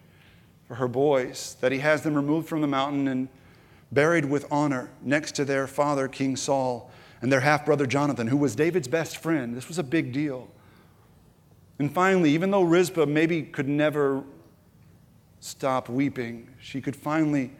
for 0.68 0.76
her 0.76 0.88
boys 0.88 1.58
that 1.60 1.72
he 1.72 1.80
has 1.80 2.04
them 2.04 2.13
removed 2.13 2.48
from 2.48 2.62
the 2.62 2.68
mountain 2.68 3.08
and 3.08 3.30
buried 3.92 4.26
with 4.26 4.46
honor 4.52 4.92
next 5.02 5.32
to 5.38 5.44
their 5.46 5.66
father, 5.66 6.08
King 6.08 6.36
Saul, 6.36 6.92
and 7.20 7.32
their 7.32 7.40
half 7.40 7.66
brother 7.66 7.88
Jonathan, 7.88 8.28
who 8.28 8.38
was 8.38 8.56
David's 8.56 8.88
best 8.88 9.18
friend. 9.18 9.58
This 9.58 9.68
was 9.68 9.80
a 9.80 9.84
big 9.84 10.13
deal. 10.13 10.48
And 11.80 11.92
finally, 11.92 12.30
even 12.30 12.52
though 12.52 12.62
Rizpah 12.62 13.08
maybe 13.08 13.42
could 13.42 13.68
never 13.68 14.24
stop 15.40 15.90
weeping, 15.90 16.48
she 16.62 16.80
could 16.80 16.96
finally 16.96 17.54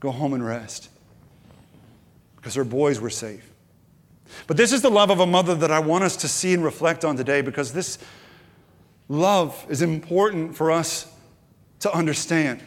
go 0.00 0.10
home 0.10 0.34
and 0.34 0.44
rest 0.44 0.88
because 2.34 2.56
her 2.56 2.64
boys 2.64 3.00
were 3.00 3.10
safe. 3.10 3.52
But 4.46 4.56
this 4.56 4.72
is 4.72 4.82
the 4.82 4.90
love 4.90 5.10
of 5.10 5.20
a 5.20 5.26
mother 5.26 5.54
that 5.54 5.70
I 5.70 5.78
want 5.78 6.04
us 6.04 6.16
to 6.18 6.28
see 6.28 6.54
and 6.54 6.64
reflect 6.64 7.04
on 7.04 7.16
today 7.16 7.40
because 7.40 7.72
this 7.72 7.98
love 9.08 9.64
is 9.68 9.82
important 9.82 10.56
for 10.56 10.70
us 10.70 11.12
to 11.80 11.92
understand. 11.92 12.62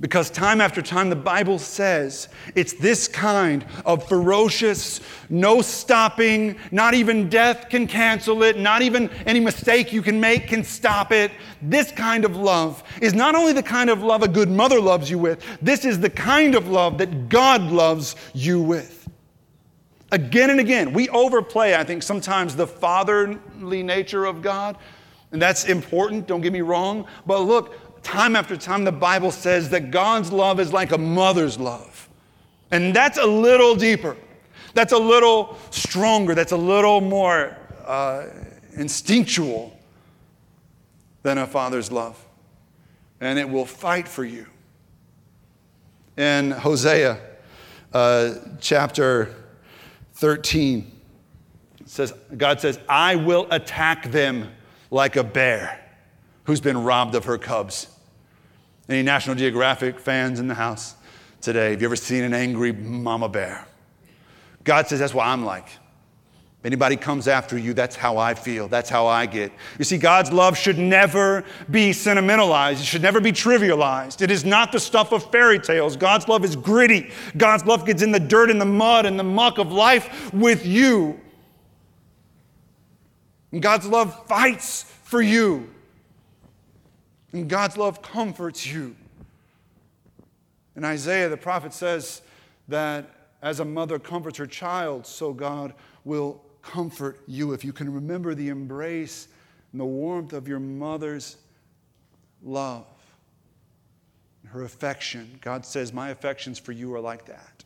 Because 0.00 0.30
time 0.30 0.62
after 0.62 0.80
time, 0.80 1.10
the 1.10 1.16
Bible 1.16 1.58
says 1.58 2.28
it's 2.54 2.72
this 2.72 3.06
kind 3.06 3.66
of 3.84 4.08
ferocious, 4.08 5.00
no 5.28 5.60
stopping, 5.60 6.56
not 6.70 6.94
even 6.94 7.28
death 7.28 7.68
can 7.68 7.86
cancel 7.86 8.42
it, 8.42 8.58
not 8.58 8.80
even 8.80 9.10
any 9.26 9.40
mistake 9.40 9.92
you 9.92 10.00
can 10.00 10.18
make 10.18 10.48
can 10.48 10.64
stop 10.64 11.12
it. 11.12 11.30
This 11.60 11.92
kind 11.92 12.24
of 12.24 12.34
love 12.34 12.82
is 13.02 13.12
not 13.12 13.34
only 13.34 13.52
the 13.52 13.62
kind 13.62 13.90
of 13.90 14.02
love 14.02 14.22
a 14.22 14.28
good 14.28 14.48
mother 14.48 14.80
loves 14.80 15.10
you 15.10 15.18
with, 15.18 15.44
this 15.60 15.84
is 15.84 16.00
the 16.00 16.10
kind 16.10 16.54
of 16.54 16.68
love 16.68 16.96
that 16.96 17.28
God 17.28 17.60
loves 17.70 18.16
you 18.32 18.62
with. 18.62 18.99
Again 20.12 20.50
and 20.50 20.58
again, 20.58 20.92
we 20.92 21.08
overplay, 21.10 21.74
I 21.74 21.84
think, 21.84 22.02
sometimes 22.02 22.56
the 22.56 22.66
fatherly 22.66 23.82
nature 23.82 24.24
of 24.24 24.42
God. 24.42 24.76
And 25.32 25.40
that's 25.40 25.64
important, 25.64 26.26
don't 26.26 26.40
get 26.40 26.52
me 26.52 26.62
wrong. 26.62 27.06
But 27.26 27.40
look, 27.42 28.02
time 28.02 28.34
after 28.34 28.56
time, 28.56 28.84
the 28.84 28.92
Bible 28.92 29.30
says 29.30 29.70
that 29.70 29.90
God's 29.90 30.32
love 30.32 30.58
is 30.58 30.72
like 30.72 30.90
a 30.90 30.98
mother's 30.98 31.58
love. 31.60 32.08
And 32.72 32.94
that's 32.94 33.18
a 33.18 33.26
little 33.26 33.76
deeper. 33.76 34.16
That's 34.74 34.92
a 34.92 34.98
little 34.98 35.56
stronger. 35.70 36.34
That's 36.34 36.52
a 36.52 36.56
little 36.56 37.00
more 37.00 37.56
uh, 37.86 38.26
instinctual 38.74 39.76
than 41.22 41.38
a 41.38 41.46
father's 41.46 41.92
love. 41.92 42.24
And 43.20 43.38
it 43.38 43.48
will 43.48 43.66
fight 43.66 44.08
for 44.08 44.24
you. 44.24 44.46
In 46.16 46.50
Hosea 46.50 47.20
uh, 47.92 48.34
chapter 48.60 49.34
13, 50.20 51.00
says, 51.86 52.12
God 52.36 52.60
says, 52.60 52.78
I 52.86 53.16
will 53.16 53.46
attack 53.50 54.10
them 54.10 54.52
like 54.90 55.16
a 55.16 55.24
bear 55.24 55.82
who's 56.44 56.60
been 56.60 56.84
robbed 56.84 57.14
of 57.14 57.24
her 57.24 57.38
cubs. 57.38 57.86
Any 58.86 59.02
National 59.02 59.34
Geographic 59.34 59.98
fans 59.98 60.38
in 60.38 60.46
the 60.46 60.54
house 60.54 60.94
today? 61.40 61.70
Have 61.70 61.80
you 61.80 61.88
ever 61.88 61.96
seen 61.96 62.22
an 62.22 62.34
angry 62.34 62.70
mama 62.70 63.30
bear? 63.30 63.66
God 64.62 64.88
says, 64.88 64.98
That's 64.98 65.14
what 65.14 65.26
I'm 65.26 65.42
like. 65.42 65.68
If 66.60 66.66
anybody 66.66 66.96
comes 66.96 67.26
after 67.26 67.56
you, 67.56 67.72
that's 67.72 67.96
how 67.96 68.18
I 68.18 68.34
feel. 68.34 68.68
That's 68.68 68.90
how 68.90 69.06
I 69.06 69.24
get. 69.24 69.50
You 69.78 69.84
see, 69.86 69.96
God's 69.96 70.30
love 70.30 70.58
should 70.58 70.76
never 70.76 71.42
be 71.70 71.94
sentimentalized. 71.94 72.82
It 72.82 72.84
should 72.84 73.00
never 73.00 73.18
be 73.18 73.32
trivialized. 73.32 74.20
It 74.20 74.30
is 74.30 74.44
not 74.44 74.70
the 74.70 74.78
stuff 74.78 75.10
of 75.12 75.30
fairy 75.32 75.58
tales. 75.58 75.96
God's 75.96 76.28
love 76.28 76.44
is 76.44 76.56
gritty. 76.56 77.12
God's 77.38 77.64
love 77.64 77.86
gets 77.86 78.02
in 78.02 78.12
the 78.12 78.20
dirt 78.20 78.50
and 78.50 78.60
the 78.60 78.66
mud 78.66 79.06
and 79.06 79.18
the 79.18 79.24
muck 79.24 79.56
of 79.56 79.72
life 79.72 80.34
with 80.34 80.66
you. 80.66 81.18
And 83.52 83.62
God's 83.62 83.86
love 83.86 84.26
fights 84.26 84.82
for 85.04 85.22
you. 85.22 85.66
And 87.32 87.48
God's 87.48 87.78
love 87.78 88.02
comforts 88.02 88.66
you. 88.66 88.96
And 90.76 90.84
Isaiah, 90.84 91.30
the 91.30 91.38
prophet, 91.38 91.72
says 91.72 92.20
that 92.68 93.08
as 93.40 93.60
a 93.60 93.64
mother 93.64 93.98
comforts 93.98 94.36
her 94.36 94.46
child, 94.46 95.06
so 95.06 95.32
God 95.32 95.72
will 96.04 96.42
comfort 96.62 97.20
you. 97.26 97.52
If 97.52 97.64
you 97.64 97.72
can 97.72 97.92
remember 97.92 98.34
the 98.34 98.48
embrace 98.48 99.28
and 99.72 99.80
the 99.80 99.84
warmth 99.84 100.32
of 100.32 100.48
your 100.48 100.60
mother's 100.60 101.36
love, 102.42 102.86
her 104.46 104.64
affection, 104.64 105.38
God 105.40 105.64
says, 105.64 105.92
My 105.92 106.10
affections 106.10 106.58
for 106.58 106.72
you 106.72 106.94
are 106.94 107.00
like 107.00 107.26
that. 107.26 107.64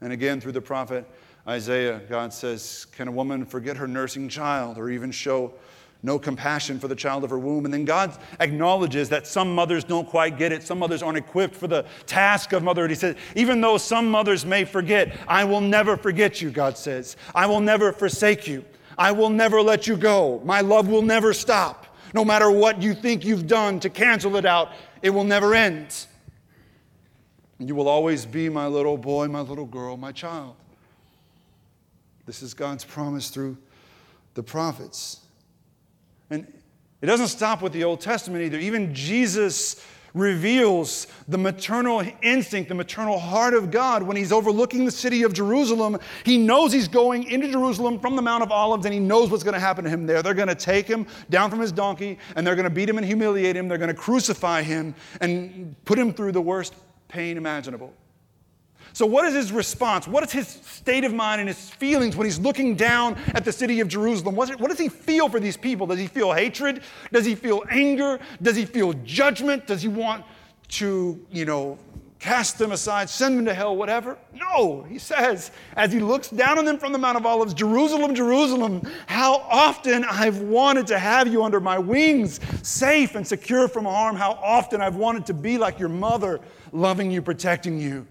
And 0.00 0.12
again, 0.12 0.40
through 0.40 0.52
the 0.52 0.60
prophet 0.60 1.04
Isaiah, 1.46 2.00
God 2.08 2.32
says, 2.32 2.86
Can 2.92 3.08
a 3.08 3.12
woman 3.12 3.46
forget 3.46 3.76
her 3.76 3.88
nursing 3.88 4.28
child 4.28 4.76
or 4.76 4.90
even 4.90 5.10
show 5.10 5.54
no 6.02 6.18
compassion 6.18 6.78
for 6.78 6.86
the 6.86 6.94
child 6.94 7.24
of 7.24 7.30
her 7.30 7.38
womb. 7.38 7.64
And 7.64 7.74
then 7.74 7.84
God 7.84 8.16
acknowledges 8.38 9.08
that 9.08 9.26
some 9.26 9.52
mothers 9.52 9.82
don't 9.82 10.08
quite 10.08 10.38
get 10.38 10.52
it. 10.52 10.62
Some 10.62 10.78
mothers 10.78 11.02
aren't 11.02 11.18
equipped 11.18 11.56
for 11.56 11.66
the 11.66 11.84
task 12.06 12.52
of 12.52 12.62
motherhood. 12.62 12.90
He 12.90 12.96
says, 12.96 13.16
even 13.34 13.60
though 13.60 13.78
some 13.78 14.08
mothers 14.08 14.46
may 14.46 14.64
forget, 14.64 15.16
I 15.26 15.44
will 15.44 15.60
never 15.60 15.96
forget 15.96 16.40
you, 16.40 16.50
God 16.50 16.78
says. 16.78 17.16
I 17.34 17.46
will 17.46 17.60
never 17.60 17.92
forsake 17.92 18.46
you. 18.46 18.64
I 18.96 19.10
will 19.12 19.30
never 19.30 19.60
let 19.60 19.86
you 19.86 19.96
go. 19.96 20.40
My 20.44 20.60
love 20.60 20.88
will 20.88 21.02
never 21.02 21.32
stop. 21.32 21.86
No 22.14 22.24
matter 22.24 22.50
what 22.50 22.80
you 22.80 22.94
think 22.94 23.24
you've 23.24 23.46
done 23.46 23.80
to 23.80 23.90
cancel 23.90 24.36
it 24.36 24.46
out, 24.46 24.70
it 25.02 25.10
will 25.10 25.24
never 25.24 25.54
end. 25.54 26.06
You 27.58 27.74
will 27.74 27.88
always 27.88 28.24
be 28.24 28.48
my 28.48 28.68
little 28.68 28.96
boy, 28.96 29.26
my 29.26 29.40
little 29.40 29.66
girl, 29.66 29.96
my 29.96 30.12
child. 30.12 30.54
This 32.24 32.40
is 32.40 32.54
God's 32.54 32.84
promise 32.84 33.30
through 33.30 33.56
the 34.34 34.42
prophets. 34.42 35.20
And 36.30 36.46
it 37.00 37.06
doesn't 37.06 37.28
stop 37.28 37.62
with 37.62 37.72
the 37.72 37.84
Old 37.84 38.00
Testament 38.00 38.44
either. 38.44 38.58
Even 38.58 38.94
Jesus 38.94 39.84
reveals 40.14 41.06
the 41.28 41.38
maternal 41.38 42.02
instinct, 42.22 42.68
the 42.68 42.74
maternal 42.74 43.18
heart 43.18 43.54
of 43.54 43.70
God 43.70 44.02
when 44.02 44.16
he's 44.16 44.32
overlooking 44.32 44.84
the 44.84 44.90
city 44.90 45.22
of 45.22 45.32
Jerusalem. 45.32 45.98
He 46.24 46.38
knows 46.38 46.72
he's 46.72 46.88
going 46.88 47.24
into 47.24 47.48
Jerusalem 47.48 48.00
from 48.00 48.16
the 48.16 48.22
Mount 48.22 48.42
of 48.42 48.50
Olives 48.50 48.84
and 48.84 48.92
he 48.92 49.00
knows 49.00 49.30
what's 49.30 49.44
going 49.44 49.54
to 49.54 49.60
happen 49.60 49.84
to 49.84 49.90
him 49.90 50.06
there. 50.06 50.22
They're 50.22 50.34
going 50.34 50.48
to 50.48 50.54
take 50.54 50.86
him 50.86 51.06
down 51.30 51.50
from 51.50 51.60
his 51.60 51.72
donkey 51.72 52.18
and 52.36 52.46
they're 52.46 52.56
going 52.56 52.64
to 52.64 52.70
beat 52.70 52.88
him 52.88 52.98
and 52.98 53.06
humiliate 53.06 53.56
him. 53.56 53.68
They're 53.68 53.78
going 53.78 53.88
to 53.88 53.94
crucify 53.94 54.62
him 54.62 54.94
and 55.20 55.76
put 55.84 55.98
him 55.98 56.12
through 56.12 56.32
the 56.32 56.40
worst 56.40 56.74
pain 57.08 57.36
imaginable. 57.36 57.92
So, 58.98 59.06
what 59.06 59.26
is 59.26 59.34
his 59.34 59.52
response? 59.52 60.08
What 60.08 60.24
is 60.24 60.32
his 60.32 60.48
state 60.48 61.04
of 61.04 61.14
mind 61.14 61.40
and 61.40 61.46
his 61.46 61.70
feelings 61.70 62.16
when 62.16 62.24
he's 62.24 62.40
looking 62.40 62.74
down 62.74 63.14
at 63.28 63.44
the 63.44 63.52
city 63.52 63.78
of 63.78 63.86
Jerusalem? 63.86 64.34
What 64.34 64.58
does 64.58 64.78
he 64.80 64.88
feel 64.88 65.28
for 65.28 65.38
these 65.38 65.56
people? 65.56 65.86
Does 65.86 66.00
he 66.00 66.08
feel 66.08 66.32
hatred? 66.32 66.82
Does 67.12 67.24
he 67.24 67.36
feel 67.36 67.62
anger? 67.70 68.18
Does 68.42 68.56
he 68.56 68.64
feel 68.64 68.94
judgment? 69.04 69.68
Does 69.68 69.82
he 69.82 69.88
want 69.88 70.24
to, 70.70 71.24
you 71.30 71.44
know, 71.44 71.78
cast 72.18 72.58
them 72.58 72.72
aside, 72.72 73.08
send 73.08 73.38
them 73.38 73.44
to 73.44 73.54
hell, 73.54 73.76
whatever? 73.76 74.18
No, 74.34 74.82
he 74.88 74.98
says, 74.98 75.52
as 75.76 75.92
he 75.92 76.00
looks 76.00 76.28
down 76.28 76.58
on 76.58 76.64
them 76.64 76.76
from 76.76 76.90
the 76.90 76.98
Mount 76.98 77.16
of 77.16 77.24
Olives, 77.24 77.54
Jerusalem, 77.54 78.16
Jerusalem, 78.16 78.82
how 79.06 79.34
often 79.48 80.02
I've 80.06 80.40
wanted 80.40 80.88
to 80.88 80.98
have 80.98 81.28
you 81.28 81.44
under 81.44 81.60
my 81.60 81.78
wings, 81.78 82.40
safe 82.64 83.14
and 83.14 83.24
secure 83.24 83.68
from 83.68 83.84
harm. 83.84 84.16
How 84.16 84.32
often 84.42 84.80
I've 84.80 84.96
wanted 84.96 85.24
to 85.26 85.34
be 85.34 85.56
like 85.56 85.78
your 85.78 85.88
mother, 85.88 86.40
loving 86.72 87.12
you, 87.12 87.22
protecting 87.22 87.78
you 87.78 88.04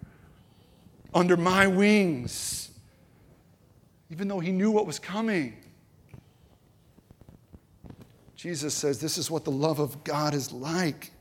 under 1.18 1.36
my 1.36 1.66
wings, 1.66 2.70
even 4.12 4.28
though 4.28 4.40
he 4.40 4.52
knew 4.52 4.70
what 4.70 4.86
was 4.86 5.00
coming. 5.00 5.58
Jesus 8.36 8.76
says, 8.76 9.00
This 9.00 9.18
is 9.18 9.32
what 9.32 9.44
the 9.44 9.52
love 9.52 9.80
of 9.80 10.04
God 10.04 10.36
is 10.36 10.52
like. 10.52 11.12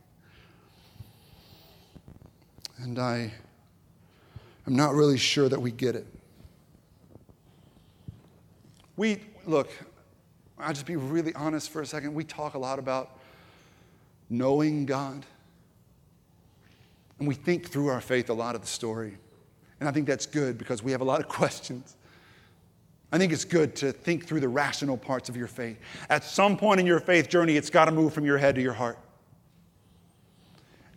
And 2.78 2.98
I 2.98 3.32
am 4.66 4.76
not 4.76 4.92
really 4.94 5.16
sure 5.16 5.48
that 5.48 5.60
we 5.60 5.70
get 5.70 5.96
it. 5.96 6.06
We, 8.98 9.22
look, 9.46 9.70
I'll 10.58 10.74
just 10.74 10.84
be 10.84 10.96
really 10.96 11.34
honest 11.34 11.70
for 11.70 11.80
a 11.80 11.86
second. 11.86 12.12
We 12.12 12.24
talk 12.24 12.52
a 12.52 12.58
lot 12.58 12.78
about 12.78 13.18
knowing 14.28 14.84
God. 14.84 15.24
And 17.18 17.26
we 17.26 17.34
think 17.34 17.70
through 17.70 17.88
our 17.88 18.02
faith 18.02 18.28
a 18.28 18.34
lot 18.34 18.54
of 18.54 18.60
the 18.60 18.66
story. 18.66 19.16
And 19.80 19.88
I 19.88 19.92
think 19.92 20.06
that's 20.06 20.26
good 20.26 20.58
because 20.58 20.82
we 20.82 20.92
have 20.92 21.00
a 21.00 21.04
lot 21.04 21.20
of 21.20 21.28
questions. 21.28 21.96
I 23.12 23.18
think 23.18 23.32
it's 23.32 23.44
good 23.44 23.76
to 23.76 23.92
think 23.92 24.26
through 24.26 24.40
the 24.40 24.48
rational 24.48 24.96
parts 24.96 25.28
of 25.28 25.36
your 25.36 25.46
faith. 25.46 25.78
At 26.10 26.24
some 26.24 26.56
point 26.56 26.80
in 26.80 26.86
your 26.86 27.00
faith 27.00 27.28
journey, 27.28 27.56
it's 27.56 27.70
got 27.70 27.84
to 27.84 27.92
move 27.92 28.12
from 28.12 28.24
your 28.24 28.38
head 28.38 28.56
to 28.56 28.62
your 28.62 28.72
heart. 28.72 28.98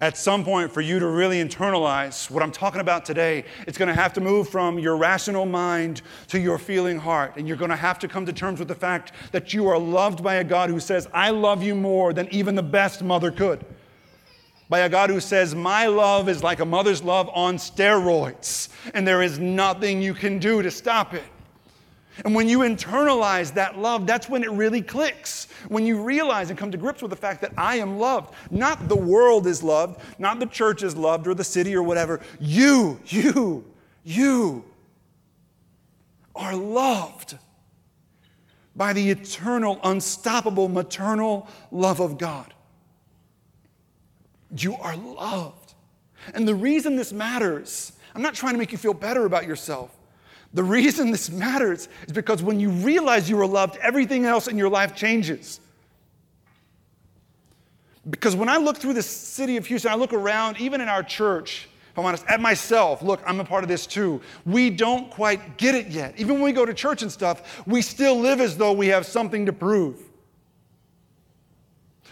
At 0.02 0.18
some 0.18 0.46
point, 0.46 0.72
for 0.72 0.80
you 0.80 0.98
to 1.00 1.08
really 1.08 1.44
internalize 1.44 2.32
what 2.32 2.42
I'm 2.42 2.54
talking 2.54 2.80
about 2.80 3.04
today, 3.04 3.44
it's 3.68 3.78
going 3.78 3.90
to 3.90 3.94
have 3.94 4.14
to 4.14 4.22
move 4.22 4.48
from 4.48 4.80
your 4.80 4.96
rational 4.96 5.46
mind 5.46 6.02
to 6.30 6.40
your 6.40 6.58
feeling 6.58 6.98
heart. 6.98 7.34
And 7.36 7.46
you're 7.48 7.58
going 7.58 7.70
to 7.70 7.76
have 7.76 8.00
to 8.00 8.08
come 8.08 8.26
to 8.26 8.32
terms 8.32 8.60
with 8.60 8.70
the 8.70 8.76
fact 8.76 9.12
that 9.34 9.54
you 9.54 9.68
are 9.68 9.78
loved 9.78 10.24
by 10.24 10.36
a 10.36 10.44
God 10.44 10.70
who 10.70 10.80
says, 10.80 11.10
I 11.14 11.32
love 11.32 11.62
you 11.62 11.76
more 11.76 12.14
than 12.14 12.30
even 12.34 12.56
the 12.56 12.64
best 12.64 13.04
mother 13.04 13.30
could 13.30 13.66
by 14.70 14.80
a 14.80 14.90
God 14.90 15.10
who 15.10 15.20
says, 15.20 15.56
My 15.56 15.88
love 15.88 16.30
is 16.30 16.44
like 16.44 16.60
a 16.60 16.66
mother's 16.66 17.04
love 17.04 17.30
on 17.34 17.58
steroids, 17.58 18.70
and 18.94 19.06
there 19.08 19.22
is 19.22 19.40
nothing 19.40 20.02
you 20.02 20.14
can 20.14 20.40
do 20.40 20.62
to 20.62 20.70
stop 20.72 21.14
it. 21.14 21.24
And 22.26 22.36
when 22.36 22.50
you 22.50 22.60
internalize 22.60 23.54
that 23.54 23.78
love, 23.78 24.06
that's 24.06 24.28
when 24.30 24.44
it 24.44 24.52
really 24.52 24.82
clicks. 24.82 25.48
When 25.70 25.86
you 25.86 26.02
realize 26.02 26.50
and 26.50 26.60
come 26.60 26.72
to 26.72 26.78
grips 26.78 27.02
with 27.02 27.12
the 27.12 27.18
fact 27.18 27.42
that 27.42 27.54
I 27.58 27.78
am 27.78 27.98
loved. 27.98 28.34
Not 28.52 28.90
the 28.90 28.96
world 28.96 29.48
is 29.48 29.64
loved, 29.64 30.02
not 30.20 30.40
the 30.40 30.46
church 30.46 30.84
is 30.84 30.98
loved, 30.98 31.28
or 31.28 31.34
the 31.34 31.44
city 31.44 31.76
or 31.76 31.82
whatever. 31.82 32.20
You, 32.40 33.00
you, 33.06 33.66
you. 34.04 34.66
are 36.36 36.56
loved 36.56 37.38
by 38.76 38.94
the 38.94 39.10
eternal, 39.10 39.80
unstoppable, 39.84 40.70
maternal 40.70 41.48
love 41.72 42.00
of 42.00 42.18
God. 42.18 42.54
You 44.56 44.76
are 44.76 44.96
loved. 44.96 45.74
And 46.34 46.48
the 46.48 46.56
reason 46.56 46.96
this 46.96 47.14
matters, 47.14 47.94
I'm 48.16 48.22
not 48.22 48.34
trying 48.34 48.54
to 48.54 48.60
make 48.60 48.72
you 48.72 48.78
feel 48.78 48.94
better 48.94 49.26
about 49.26 49.48
yourself. 49.48 49.96
The 50.54 50.64
reason 50.64 51.12
this 51.12 51.30
matters 51.30 51.90
is 52.08 52.14
because 52.14 52.42
when 52.42 52.60
you 52.60 52.70
realize 52.70 53.30
you 53.30 53.40
are 53.40 53.48
loved, 53.48 53.78
everything 53.78 54.26
else 54.26 54.48
in 54.48 54.58
your 54.58 54.70
life 54.70 54.96
changes. 54.96 55.60
Because 58.10 58.36
when 58.36 58.50
I 58.50 58.58
look 58.58 58.78
through 58.78 58.94
the 58.94 59.04
city 59.04 59.58
of 59.58 59.68
Houston, 59.68 59.92
I 59.92 59.96
look 59.96 60.14
around, 60.14 60.60
even 60.60 60.82
in 60.82 60.88
our 60.88 61.04
church, 61.04 61.70
if 61.92 62.00
I'm 62.00 62.06
honest, 62.06 62.26
at 62.28 62.40
myself, 62.40 63.04
look, 63.04 63.22
I'm 63.26 63.40
a 63.40 63.46
part 63.46 63.64
of 63.64 63.68
this 63.68 63.86
too. 63.86 64.22
We 64.46 64.72
don't 64.72 65.12
quite 65.12 65.58
get 65.58 65.76
it 65.76 65.88
yet. 65.88 66.16
Even 66.18 66.36
when 66.36 66.44
we 66.44 66.52
go 66.52 66.66
to 66.66 66.74
church 66.74 67.04
and 67.04 67.12
stuff, 67.12 67.62
we 67.68 67.82
still 67.82 68.20
live 68.20 68.42
as 68.42 68.58
though 68.58 68.72
we 68.72 68.88
have 68.88 69.06
something 69.06 69.46
to 69.46 69.54
prove. 69.54 70.09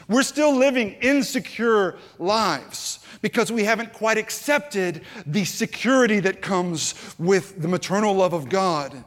We're 0.07 0.23
still 0.23 0.55
living 0.55 0.93
insecure 1.01 1.97
lives 2.17 2.99
because 3.21 3.51
we 3.51 3.63
haven't 3.63 3.93
quite 3.93 4.17
accepted 4.17 5.01
the 5.25 5.43
security 5.43 6.19
that 6.21 6.41
comes 6.41 6.95
with 7.17 7.61
the 7.61 7.67
maternal 7.67 8.13
love 8.13 8.33
of 8.33 8.47
God. 8.47 9.03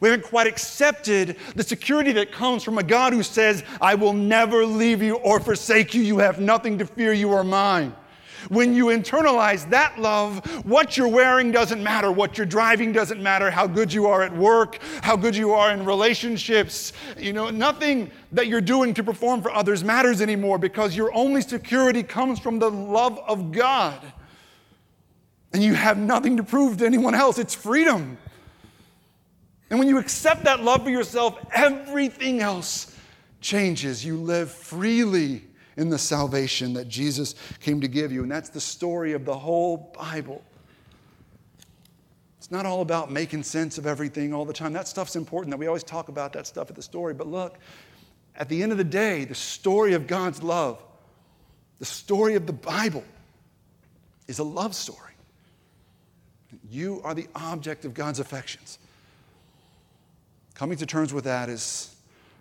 We 0.00 0.08
haven't 0.08 0.26
quite 0.26 0.48
accepted 0.48 1.36
the 1.54 1.62
security 1.62 2.12
that 2.12 2.32
comes 2.32 2.64
from 2.64 2.78
a 2.78 2.82
God 2.82 3.12
who 3.12 3.22
says, 3.22 3.62
I 3.80 3.94
will 3.94 4.12
never 4.12 4.66
leave 4.66 5.00
you 5.00 5.14
or 5.16 5.38
forsake 5.38 5.94
you. 5.94 6.02
You 6.02 6.18
have 6.18 6.40
nothing 6.40 6.78
to 6.78 6.86
fear. 6.86 7.12
You 7.12 7.32
are 7.32 7.44
mine. 7.44 7.94
When 8.48 8.74
you 8.74 8.86
internalize 8.86 9.68
that 9.70 9.98
love, 9.98 10.44
what 10.66 10.96
you're 10.96 11.08
wearing 11.08 11.52
doesn't 11.52 11.82
matter, 11.82 12.10
what 12.10 12.36
you're 12.36 12.46
driving 12.46 12.92
doesn't 12.92 13.22
matter, 13.22 13.50
how 13.50 13.66
good 13.66 13.92
you 13.92 14.06
are 14.06 14.22
at 14.22 14.34
work, 14.36 14.78
how 15.02 15.16
good 15.16 15.36
you 15.36 15.52
are 15.52 15.72
in 15.72 15.84
relationships. 15.84 16.92
You 17.18 17.32
know, 17.32 17.50
nothing 17.50 18.10
that 18.32 18.46
you're 18.46 18.60
doing 18.60 18.94
to 18.94 19.04
perform 19.04 19.42
for 19.42 19.52
others 19.52 19.84
matters 19.84 20.20
anymore 20.20 20.58
because 20.58 20.96
your 20.96 21.14
only 21.14 21.42
security 21.42 22.02
comes 22.02 22.38
from 22.38 22.58
the 22.58 22.70
love 22.70 23.18
of 23.26 23.52
God. 23.52 24.00
And 25.52 25.62
you 25.62 25.74
have 25.74 25.98
nothing 25.98 26.38
to 26.38 26.42
prove 26.42 26.78
to 26.78 26.86
anyone 26.86 27.14
else. 27.14 27.38
It's 27.38 27.54
freedom. 27.54 28.16
And 29.70 29.78
when 29.78 29.88
you 29.88 29.98
accept 29.98 30.44
that 30.44 30.62
love 30.62 30.84
for 30.84 30.90
yourself, 30.90 31.38
everything 31.52 32.40
else 32.40 32.94
changes. 33.40 34.04
You 34.04 34.16
live 34.16 34.50
freely 34.50 35.44
in 35.76 35.88
the 35.90 35.98
salvation 35.98 36.74
that 36.74 36.88
Jesus 36.88 37.34
came 37.60 37.80
to 37.80 37.88
give 37.88 38.12
you. 38.12 38.22
And 38.22 38.30
that's 38.30 38.50
the 38.50 38.60
story 38.60 39.12
of 39.12 39.24
the 39.24 39.36
whole 39.36 39.92
Bible. 39.98 40.42
It's 42.38 42.50
not 42.50 42.66
all 42.66 42.82
about 42.82 43.10
making 43.10 43.44
sense 43.44 43.78
of 43.78 43.86
everything 43.86 44.34
all 44.34 44.44
the 44.44 44.52
time. 44.52 44.72
That 44.72 44.88
stuff's 44.88 45.16
important, 45.16 45.50
that 45.52 45.58
we 45.58 45.66
always 45.66 45.84
talk 45.84 46.08
about 46.08 46.32
that 46.32 46.46
stuff 46.46 46.68
at 46.70 46.76
the 46.76 46.82
story. 46.82 47.14
But 47.14 47.28
look, 47.28 47.58
at 48.34 48.48
the 48.48 48.62
end 48.62 48.72
of 48.72 48.78
the 48.78 48.84
day, 48.84 49.24
the 49.24 49.34
story 49.34 49.94
of 49.94 50.06
God's 50.06 50.42
love, 50.42 50.82
the 51.78 51.84
story 51.84 52.34
of 52.34 52.46
the 52.46 52.52
Bible, 52.52 53.04
is 54.26 54.38
a 54.38 54.44
love 54.44 54.74
story. 54.74 55.12
You 56.68 57.00
are 57.04 57.14
the 57.14 57.28
object 57.34 57.84
of 57.84 57.94
God's 57.94 58.18
affections. 58.18 58.78
Coming 60.54 60.76
to 60.78 60.86
terms 60.86 61.12
with 61.12 61.24
that 61.24 61.48
is 61.48 61.94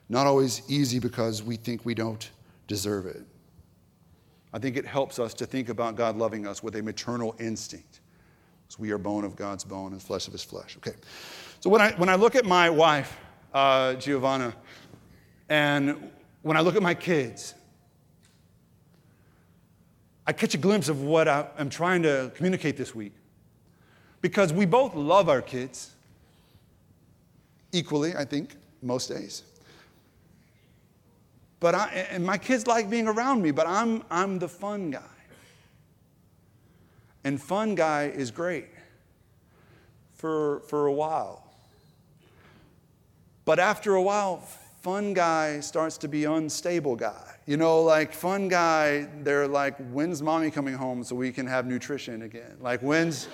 not 0.09 0.27
always 0.27 0.61
easy 0.67 0.99
because 0.99 1.41
we 1.41 1.55
think 1.55 1.85
we 1.85 1.93
don't 1.93 2.29
deserve 2.71 3.05
it. 3.05 3.25
I 4.53 4.59
think 4.59 4.77
it 4.77 4.85
helps 4.85 5.19
us 5.19 5.33
to 5.33 5.45
think 5.45 5.67
about 5.67 5.97
God 5.97 6.15
loving 6.15 6.47
us 6.47 6.63
with 6.63 6.77
a 6.77 6.81
maternal 6.81 7.35
instinct. 7.37 7.99
Because 8.63 8.79
we 8.79 8.91
are 8.91 8.97
bone 8.97 9.25
of 9.25 9.35
God's 9.35 9.65
bone 9.65 9.91
and 9.91 10.01
flesh 10.01 10.27
of 10.27 10.31
his 10.31 10.43
flesh. 10.43 10.77
Okay. 10.77 10.95
So 11.59 11.69
when 11.69 11.81
I, 11.81 11.91
when 11.97 12.07
I 12.07 12.15
look 12.15 12.33
at 12.37 12.45
my 12.45 12.69
wife, 12.69 13.17
uh, 13.53 13.95
Giovanna, 13.95 14.55
and 15.49 16.11
when 16.43 16.55
I 16.55 16.61
look 16.61 16.77
at 16.77 16.81
my 16.81 16.93
kids, 16.93 17.55
I 20.25 20.31
catch 20.31 20.55
a 20.55 20.57
glimpse 20.57 20.87
of 20.87 21.01
what 21.01 21.27
I, 21.27 21.47
am 21.57 21.69
trying 21.69 22.03
to 22.03 22.31
communicate 22.35 22.77
this 22.77 22.95
week. 22.95 23.15
Because 24.21 24.53
we 24.53 24.65
both 24.65 24.95
love 24.95 25.27
our 25.27 25.41
kids 25.41 25.91
equally, 27.73 28.15
I 28.15 28.23
think, 28.23 28.55
most 28.81 29.09
days. 29.09 29.43
But 31.61 31.75
I, 31.75 32.07
and 32.09 32.25
my 32.25 32.37
kids 32.37 32.67
like 32.67 32.89
being 32.89 33.07
around 33.07 33.41
me, 33.41 33.51
but 33.51 33.67
I'm, 33.67 34.03
I'm 34.11 34.39
the 34.39 34.49
fun 34.49 34.91
guy. 34.91 34.99
And 37.23 37.41
fun 37.41 37.75
guy 37.75 38.07
is 38.07 38.31
great 38.31 38.67
for, 40.15 40.61
for 40.61 40.87
a 40.87 40.91
while. 40.91 41.53
But 43.45 43.59
after 43.59 43.93
a 43.93 44.01
while, 44.01 44.37
fun 44.81 45.13
guy 45.13 45.59
starts 45.59 45.97
to 45.99 46.07
be 46.07 46.25
unstable 46.25 46.95
guy. 46.95 47.35
You 47.45 47.57
know, 47.57 47.83
like 47.83 48.11
fun 48.11 48.47
guy, 48.47 49.07
they're 49.21 49.47
like, 49.47 49.77
when's 49.91 50.21
mommy 50.21 50.49
coming 50.49 50.73
home 50.73 51.03
so 51.03 51.15
we 51.15 51.31
can 51.31 51.45
have 51.45 51.67
nutrition 51.67 52.23
again? 52.23 52.57
Like, 52.59 52.81
when's, 52.81 53.27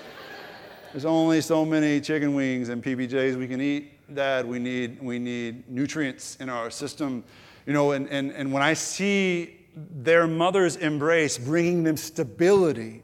there's 0.91 1.05
only 1.05 1.39
so 1.39 1.63
many 1.63 2.01
chicken 2.01 2.35
wings 2.35 2.67
and 2.67 2.83
PBJs 2.83 3.37
we 3.37 3.47
can 3.47 3.61
eat 3.61 3.93
Dad, 4.13 4.45
we 4.45 4.57
need, 4.57 5.01
we 5.01 5.19
need 5.19 5.69
nutrients 5.69 6.37
in 6.37 6.47
our 6.47 6.69
system. 6.69 7.25
You 7.67 7.73
know, 7.73 7.91
and, 7.91 8.08
and, 8.08 8.32
and 8.32 8.53
when 8.53 8.63
I 8.63 8.73
see 8.73 9.67
their 9.75 10.25
mother's 10.25 10.77
embrace 10.77 11.38
bringing 11.38 11.84
them 11.84 11.97
stability, 11.97 13.03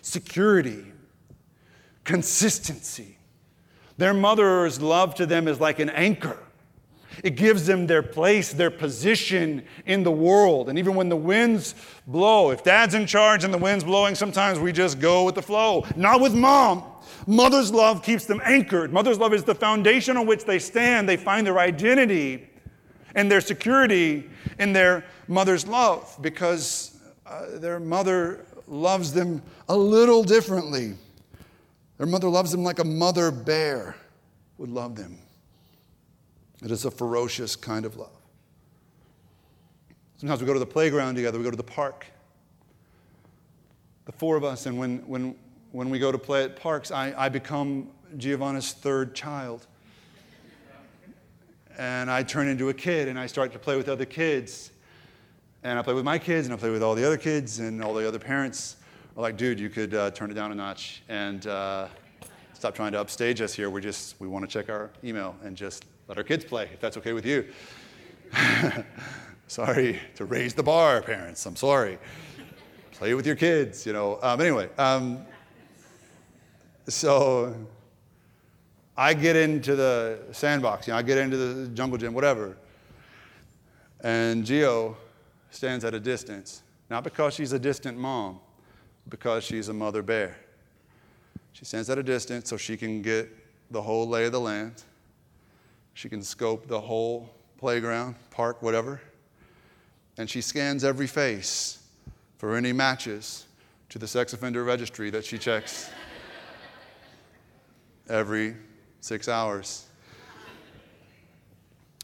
security, 0.00 0.86
consistency, 2.04 3.18
their 3.98 4.14
mother's 4.14 4.80
love 4.80 5.14
to 5.16 5.26
them 5.26 5.46
is 5.46 5.60
like 5.60 5.78
an 5.78 5.90
anchor. 5.90 6.38
It 7.22 7.36
gives 7.36 7.66
them 7.66 7.86
their 7.86 8.02
place, 8.02 8.52
their 8.52 8.70
position 8.70 9.62
in 9.84 10.04
the 10.04 10.10
world. 10.10 10.70
And 10.70 10.78
even 10.78 10.94
when 10.94 11.10
the 11.10 11.16
winds 11.16 11.74
blow, 12.06 12.50
if 12.50 12.64
dad's 12.64 12.94
in 12.94 13.06
charge 13.06 13.44
and 13.44 13.52
the 13.52 13.58
wind's 13.58 13.84
blowing, 13.84 14.14
sometimes 14.14 14.58
we 14.58 14.72
just 14.72 15.00
go 15.00 15.24
with 15.24 15.34
the 15.34 15.42
flow. 15.42 15.84
Not 15.96 16.22
with 16.22 16.32
mom. 16.32 16.82
Mother's 17.26 17.72
love 17.72 18.02
keeps 18.02 18.24
them 18.24 18.40
anchored. 18.42 18.90
Mother's 18.90 19.18
love 19.18 19.34
is 19.34 19.44
the 19.44 19.54
foundation 19.54 20.16
on 20.16 20.26
which 20.26 20.44
they 20.44 20.58
stand. 20.58 21.06
They 21.06 21.18
find 21.18 21.46
their 21.46 21.58
identity 21.58 22.48
and 23.18 23.28
their 23.28 23.40
security 23.40 24.30
in 24.60 24.72
their 24.72 25.04
mother's 25.26 25.66
love 25.66 26.16
because 26.20 26.96
uh, 27.26 27.58
their 27.58 27.80
mother 27.80 28.46
loves 28.68 29.12
them 29.12 29.42
a 29.68 29.76
little 29.76 30.22
differently. 30.22 30.94
Their 31.96 32.06
mother 32.06 32.28
loves 32.28 32.52
them 32.52 32.62
like 32.62 32.78
a 32.78 32.84
mother 32.84 33.32
bear 33.32 33.96
would 34.56 34.70
love 34.70 34.94
them. 34.94 35.18
It 36.62 36.70
is 36.70 36.84
a 36.84 36.92
ferocious 36.92 37.56
kind 37.56 37.84
of 37.84 37.96
love. 37.96 38.12
Sometimes 40.18 40.40
we 40.40 40.46
go 40.46 40.52
to 40.52 40.60
the 40.60 40.66
playground 40.66 41.16
together, 41.16 41.38
we 41.38 41.44
go 41.44 41.50
to 41.50 41.56
the 41.56 41.62
park. 41.64 42.06
The 44.04 44.12
four 44.12 44.36
of 44.36 44.44
us, 44.44 44.66
and 44.66 44.78
when, 44.78 44.98
when 45.08 45.34
when 45.72 45.90
we 45.90 45.98
go 45.98 46.10
to 46.10 46.18
play 46.18 46.44
at 46.44 46.56
parks, 46.56 46.90
I, 46.90 47.12
I 47.16 47.28
become 47.28 47.88
Giovanna's 48.16 48.72
third 48.72 49.14
child. 49.14 49.66
And 51.78 52.10
I 52.10 52.24
turn 52.24 52.48
into 52.48 52.70
a 52.70 52.74
kid 52.74 53.06
and 53.06 53.16
I 53.16 53.26
start 53.28 53.52
to 53.52 53.58
play 53.58 53.76
with 53.76 53.88
other 53.88 54.04
kids. 54.04 54.72
And 55.62 55.78
I 55.78 55.82
play 55.82 55.94
with 55.94 56.04
my 56.04 56.18
kids 56.18 56.48
and 56.48 56.52
I 56.52 56.56
play 56.56 56.70
with 56.70 56.82
all 56.82 56.96
the 56.96 57.06
other 57.06 57.16
kids 57.16 57.60
and 57.60 57.82
all 57.82 57.94
the 57.94 58.06
other 58.06 58.18
parents 58.18 58.76
are 59.16 59.22
like, 59.22 59.36
dude, 59.36 59.60
you 59.60 59.68
could 59.68 59.94
uh, 59.94 60.10
turn 60.10 60.30
it 60.30 60.34
down 60.34 60.50
a 60.50 60.56
notch 60.56 61.02
and 61.08 61.46
uh, 61.46 61.86
stop 62.52 62.74
trying 62.74 62.90
to 62.92 63.00
upstage 63.00 63.40
us 63.40 63.54
here. 63.54 63.70
We 63.70 63.80
just, 63.80 64.20
we 64.20 64.26
want 64.26 64.44
to 64.44 64.50
check 64.50 64.68
our 64.68 64.90
email 65.04 65.36
and 65.44 65.56
just 65.56 65.84
let 66.08 66.18
our 66.18 66.24
kids 66.24 66.44
play, 66.44 66.68
if 66.72 66.80
that's 66.80 66.96
okay 66.96 67.12
with 67.12 67.24
you. 67.24 67.46
sorry 69.46 70.00
to 70.16 70.24
raise 70.24 70.54
the 70.54 70.64
bar, 70.64 71.00
parents. 71.00 71.46
I'm 71.46 71.54
sorry. 71.56 71.98
Play 72.92 73.14
with 73.14 73.24
your 73.24 73.36
kids, 73.36 73.86
you 73.86 73.92
know. 73.92 74.18
Um, 74.20 74.40
anyway, 74.40 74.68
um, 74.78 75.24
so 76.88 77.54
I 78.98 79.14
get 79.14 79.36
into 79.36 79.76
the 79.76 80.18
sandbox, 80.32 80.88
you 80.88 80.92
know, 80.92 80.98
I 80.98 81.02
get 81.02 81.18
into 81.18 81.36
the 81.36 81.68
jungle 81.68 81.96
gym, 81.96 82.14
whatever. 82.14 82.56
And 84.00 84.44
Geo 84.44 84.96
stands 85.50 85.84
at 85.84 85.94
a 85.94 86.00
distance, 86.00 86.64
not 86.90 87.04
because 87.04 87.32
she's 87.32 87.52
a 87.52 87.60
distant 87.60 87.96
mom, 87.96 88.40
because 89.08 89.44
she's 89.44 89.68
a 89.68 89.72
mother 89.72 90.02
bear. 90.02 90.36
She 91.52 91.64
stands 91.64 91.88
at 91.88 91.96
a 91.96 92.02
distance 92.02 92.50
so 92.50 92.56
she 92.56 92.76
can 92.76 93.00
get 93.00 93.28
the 93.70 93.80
whole 93.80 94.08
lay 94.08 94.24
of 94.24 94.32
the 94.32 94.40
land. 94.40 94.82
She 95.94 96.08
can 96.08 96.20
scope 96.20 96.66
the 96.66 96.80
whole 96.80 97.30
playground, 97.56 98.16
park, 98.30 98.62
whatever. 98.62 99.00
And 100.16 100.28
she 100.28 100.40
scans 100.40 100.82
every 100.82 101.06
face 101.06 101.84
for 102.36 102.56
any 102.56 102.72
matches 102.72 103.46
to 103.90 104.00
the 104.00 104.08
sex 104.08 104.32
offender 104.32 104.64
registry 104.64 105.10
that 105.10 105.24
she 105.24 105.38
checks 105.38 105.88
every 108.08 108.56
six 109.08 109.28
hours. 109.28 109.86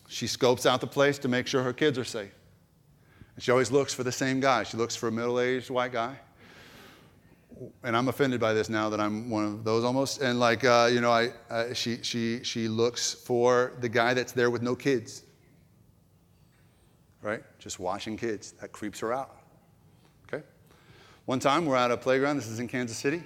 She 0.08 0.26
scopes 0.26 0.66
out 0.66 0.80
the 0.80 0.86
place 0.86 1.18
to 1.18 1.28
make 1.28 1.46
sure 1.46 1.62
her 1.62 1.72
kids 1.72 1.98
are 1.98 2.04
safe. 2.04 2.32
And 3.34 3.42
she 3.42 3.50
always 3.50 3.70
looks 3.70 3.92
for 3.92 4.04
the 4.04 4.12
same 4.12 4.40
guy. 4.40 4.62
She 4.62 4.76
looks 4.76 4.96
for 4.96 5.08
a 5.08 5.12
middle 5.12 5.40
aged 5.40 5.70
white 5.70 5.92
guy 5.92 6.16
and 7.82 7.96
I'm 7.96 8.08
offended 8.08 8.40
by 8.40 8.52
this 8.52 8.68
now 8.68 8.88
that 8.90 9.00
I'm 9.00 9.30
one 9.30 9.44
of 9.44 9.64
those 9.64 9.84
almost. 9.84 10.20
And 10.20 10.40
like, 10.40 10.64
uh, 10.64 10.88
you 10.92 11.00
know, 11.00 11.10
I, 11.10 11.30
uh, 11.50 11.72
she, 11.74 12.02
she, 12.02 12.42
she 12.42 12.68
looks 12.68 13.12
for 13.12 13.72
the 13.80 13.88
guy 13.88 14.14
that's 14.14 14.32
there 14.32 14.50
with 14.50 14.62
no 14.62 14.74
kids, 14.74 15.22
right? 17.22 17.42
Just 17.58 17.78
watching 17.78 18.16
kids. 18.16 18.52
That 18.60 18.72
creeps 18.72 19.00
her 19.00 19.12
out. 19.12 19.36
Okay. 20.26 20.44
One 21.26 21.38
time 21.38 21.66
we're 21.66 21.76
at 21.76 21.90
a 21.90 21.96
playground. 21.96 22.36
This 22.36 22.48
is 22.48 22.58
in 22.58 22.68
Kansas 22.68 22.96
City. 22.96 23.22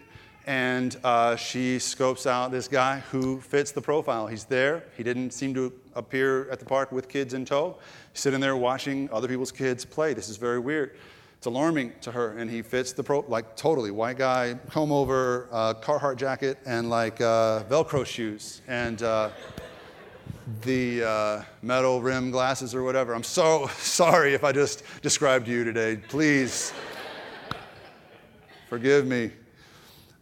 And 0.48 0.96
uh, 1.04 1.36
she 1.36 1.78
scopes 1.78 2.26
out 2.26 2.50
this 2.50 2.68
guy 2.68 3.00
who 3.10 3.38
fits 3.38 3.70
the 3.70 3.82
profile. 3.82 4.26
He's 4.26 4.44
there. 4.44 4.82
He 4.96 5.02
didn't 5.02 5.32
seem 5.32 5.52
to 5.52 5.70
appear 5.94 6.48
at 6.48 6.58
the 6.58 6.64
park 6.64 6.90
with 6.90 7.06
kids 7.06 7.34
in 7.34 7.44
tow. 7.44 7.76
He's 8.14 8.22
sitting 8.22 8.40
there 8.40 8.56
watching 8.56 9.10
other 9.12 9.28
people's 9.28 9.52
kids 9.52 9.84
play. 9.84 10.14
This 10.14 10.30
is 10.30 10.38
very 10.38 10.58
weird. 10.58 10.96
It's 11.36 11.46
alarming 11.46 11.92
to 12.00 12.12
her, 12.12 12.38
and 12.38 12.50
he 12.50 12.62
fits 12.62 12.94
the 12.94 13.04
pro 13.04 13.26
like 13.28 13.56
totally 13.56 13.90
white 13.90 14.16
guy, 14.16 14.54
comb 14.70 14.90
over, 14.90 15.48
uh, 15.52 15.74
Carhartt 15.74 16.16
jacket, 16.16 16.56
and 16.64 16.88
like 16.88 17.20
uh, 17.20 17.64
Velcro 17.64 18.06
shoes, 18.06 18.62
and 18.68 19.02
uh, 19.02 19.28
the 20.62 21.04
uh, 21.04 21.42
metal 21.60 22.00
rim 22.00 22.30
glasses 22.30 22.74
or 22.74 22.84
whatever. 22.84 23.14
I'm 23.14 23.22
so 23.22 23.66
sorry 23.76 24.32
if 24.32 24.44
I 24.44 24.52
just 24.52 24.82
described 25.02 25.46
you 25.46 25.62
today. 25.62 25.98
Please 26.08 26.72
forgive 28.70 29.06
me. 29.06 29.32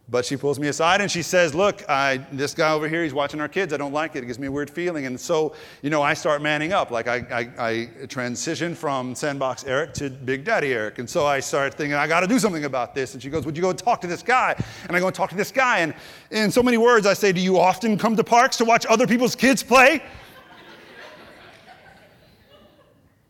But 0.09 0.25
she 0.25 0.37
pulls 0.37 0.57
me 0.57 0.69
aside 0.69 1.01
and 1.01 1.11
she 1.11 1.21
says, 1.21 1.53
Look, 1.53 1.83
I, 1.89 2.17
this 2.31 2.53
guy 2.53 2.71
over 2.71 2.87
here, 2.87 3.03
he's 3.03 3.13
watching 3.13 3.41
our 3.41 3.49
kids. 3.49 3.73
I 3.73 3.77
don't 3.77 3.91
like 3.91 4.15
it. 4.15 4.23
It 4.23 4.27
gives 4.27 4.39
me 4.39 4.47
a 4.47 4.51
weird 4.51 4.69
feeling. 4.69 5.05
And 5.05 5.19
so, 5.19 5.53
you 5.81 5.89
know, 5.89 6.01
I 6.01 6.13
start 6.13 6.41
manning 6.41 6.71
up. 6.71 6.91
Like, 6.91 7.09
I, 7.09 7.49
I, 7.59 7.67
I 7.67 8.05
transition 8.07 8.73
from 8.73 9.15
Sandbox 9.15 9.65
Eric 9.65 9.93
to 9.95 10.09
Big 10.09 10.45
Daddy 10.45 10.73
Eric. 10.73 10.99
And 10.99 11.09
so 11.09 11.25
I 11.25 11.41
start 11.41 11.73
thinking, 11.73 11.95
I 11.95 12.07
got 12.07 12.21
to 12.21 12.27
do 12.27 12.39
something 12.39 12.63
about 12.63 12.95
this. 12.95 13.15
And 13.15 13.21
she 13.21 13.29
goes, 13.29 13.45
Would 13.45 13.57
you 13.57 13.61
go 13.61 13.73
talk 13.73 13.99
to 14.01 14.07
this 14.07 14.23
guy? 14.23 14.55
And 14.87 14.95
I 14.95 14.99
go 15.01 15.07
and 15.07 15.15
talk 15.15 15.29
to 15.31 15.35
this 15.35 15.51
guy. 15.51 15.79
And 15.79 15.93
in 16.31 16.51
so 16.51 16.63
many 16.63 16.77
words, 16.77 17.05
I 17.05 17.13
say, 17.13 17.33
Do 17.33 17.41
you 17.41 17.59
often 17.59 17.97
come 17.97 18.15
to 18.15 18.23
parks 18.23 18.55
to 18.57 18.65
watch 18.65 18.85
other 18.85 19.07
people's 19.07 19.35
kids 19.35 19.61
play? 19.61 20.01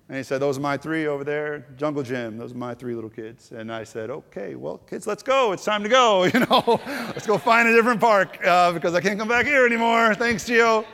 And 0.10 0.18
he 0.18 0.24
said, 0.24 0.40
Those 0.40 0.58
are 0.58 0.62
my 0.62 0.78
three 0.78 1.08
over 1.08 1.24
there, 1.24 1.66
Jungle 1.76 2.04
Gym. 2.04 2.38
Those 2.38 2.54
are 2.54 2.58
my 2.58 2.74
three 2.74 2.96
little 2.96 3.10
kids. 3.10 3.52
And 3.52 3.72
I 3.72 3.84
said, 3.84 4.10
Okay, 4.10 4.56
well, 4.56 4.78
kids, 4.78 5.06
let's 5.06 5.24
go. 5.24 5.52
It's 5.52 5.66
time 5.66 5.84
to 5.84 5.90
go. 5.90 6.24
You 6.38 6.42
know, 6.42 6.80
let's 6.86 7.26
go 7.26 7.38
find 7.38 7.68
a 7.68 7.74
different 7.74 8.00
park 8.00 8.46
uh, 8.46 8.72
because 8.72 8.94
I 8.94 9.02
can't 9.02 9.20
come 9.20 9.28
back 9.28 9.46
here 9.46 9.66
anymore. 9.66 10.14
Thanks, 10.16 10.48
Gio. 10.48 10.86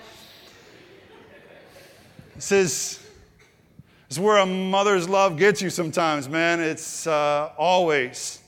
This 2.35 2.51
is, 2.51 2.99
this 4.07 4.17
is 4.17 4.19
where 4.19 4.37
a 4.37 4.45
mother's 4.45 5.07
love 5.07 5.37
gets 5.37 5.61
you 5.61 5.69
sometimes, 5.69 6.27
man. 6.27 6.59
It's 6.59 7.05
uh, 7.05 7.51
always 7.57 8.41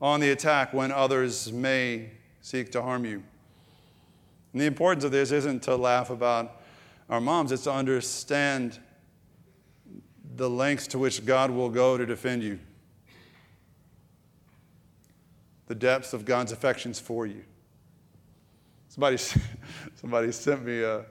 on 0.00 0.20
the 0.20 0.30
attack 0.30 0.72
when 0.72 0.90
others 0.90 1.52
may 1.52 2.10
seek 2.40 2.72
to 2.72 2.82
harm 2.82 3.04
you. 3.04 3.22
And 4.52 4.62
the 4.62 4.66
importance 4.66 5.04
of 5.04 5.12
this 5.12 5.30
isn't 5.30 5.62
to 5.64 5.76
laugh 5.76 6.10
about 6.10 6.62
our 7.08 7.20
moms, 7.20 7.52
it's 7.52 7.64
to 7.64 7.72
understand 7.72 8.78
the 10.38 10.48
lengths 10.48 10.86
to 10.86 10.98
which 11.00 11.26
God 11.26 11.50
will 11.50 11.68
go 11.68 11.98
to 11.98 12.06
defend 12.06 12.44
you, 12.44 12.60
the 15.66 15.74
depths 15.74 16.12
of 16.12 16.24
God's 16.24 16.52
affections 16.52 17.00
for 17.00 17.26
you. 17.26 17.42
Somebody, 18.88 19.16
somebody 19.96 20.30
sent 20.30 20.64
me 20.64 20.82
a 20.82 21.04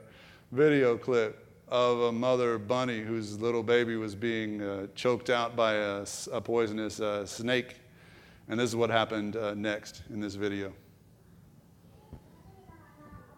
video 0.50 0.96
clip 0.96 1.46
of 1.68 2.00
a 2.00 2.12
mother 2.12 2.56
bunny 2.56 3.00
whose 3.00 3.38
little 3.38 3.62
baby 3.62 3.96
was 3.96 4.14
being 4.14 4.62
uh, 4.62 4.86
choked 4.94 5.28
out 5.28 5.54
by 5.54 5.74
a, 5.74 6.06
a 6.32 6.40
poisonous 6.40 6.98
uh, 6.98 7.26
snake. 7.26 7.76
And 8.48 8.58
this 8.58 8.70
is 8.70 8.76
what 8.76 8.88
happened 8.88 9.36
uh, 9.36 9.52
next 9.52 10.02
in 10.08 10.20
this 10.20 10.36
video. 10.36 10.72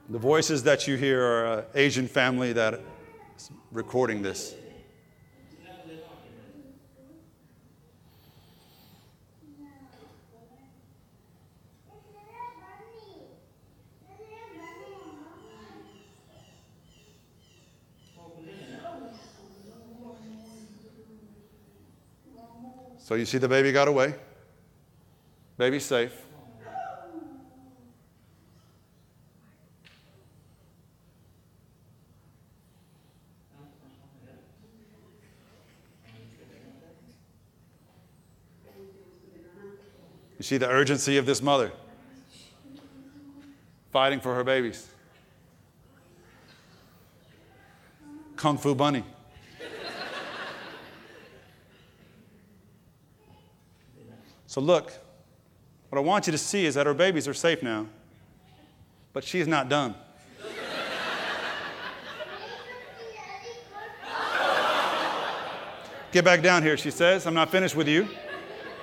The 0.09 0.19
voices 0.19 0.63
that 0.63 0.87
you 0.87 0.97
hear 0.97 1.21
are 1.21 1.59
an 1.59 1.65
Asian 1.75 2.07
family 2.07 2.53
that 2.53 2.81
is 3.37 3.51
recording 3.73 4.23
this. 4.23 4.55
So 23.11 23.17
you 23.17 23.27
see 23.27 23.39
the 23.39 23.49
baby 23.49 23.73
got 23.73 23.89
away. 23.89 24.15
Baby's 25.59 25.85
safe. 25.85 26.13
You 40.39 40.45
see 40.45 40.59
the 40.59 40.69
urgency 40.69 41.17
of 41.17 41.27
this 41.27 41.43
mother 41.43 41.73
fighting 43.91 44.21
for 44.21 44.37
her 44.37 44.45
babies. 44.45 44.87
Kung 48.37 48.57
Fu 48.57 48.77
Bunny. 48.77 49.03
So, 54.51 54.61
look, 54.61 54.93
what 55.91 55.99
I 56.01 56.03
want 56.03 56.27
you 56.27 56.33
to 56.33 56.39
see 56.39 56.67
is 56.67 56.75
that 56.75 56.85
her 56.85 56.93
babies 56.93 57.29
are 57.29 57.35
safe 57.35 57.63
now, 57.63 57.87
but 59.13 59.23
she's 59.23 59.47
not 59.47 59.69
done. 59.69 59.95
Get 66.11 66.25
back 66.25 66.43
down 66.43 66.65
here, 66.65 66.77
she 66.77 66.91
says. 66.91 67.29
I'm 67.29 67.35
not 67.35 67.53
finished 67.53 67.77
with 67.77 67.87
you. 67.87 68.09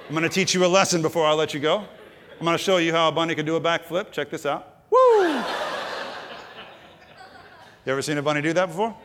I'm 0.07 0.15
going 0.15 0.23
to 0.23 0.29
teach 0.29 0.53
you 0.53 0.63
a 0.63 0.67
lesson 0.67 1.01
before 1.01 1.25
I 1.25 1.33
let 1.33 1.53
you 1.53 1.59
go. 1.59 1.79
I'm 1.79 2.45
going 2.45 2.57
to 2.57 2.63
show 2.63 2.77
you 2.77 2.93
how 2.93 3.09
a 3.09 3.11
bunny 3.11 3.35
can 3.35 3.45
do 3.45 3.57
a 3.57 3.61
backflip. 3.61 4.13
Check 4.13 4.29
this 4.29 4.45
out. 4.45 4.85
Woo! 4.89 5.33
You 7.85 7.91
ever 7.91 8.01
seen 8.01 8.17
a 8.17 8.21
bunny 8.21 8.41
do 8.41 8.53
that 8.53 8.67
before? 8.67 8.95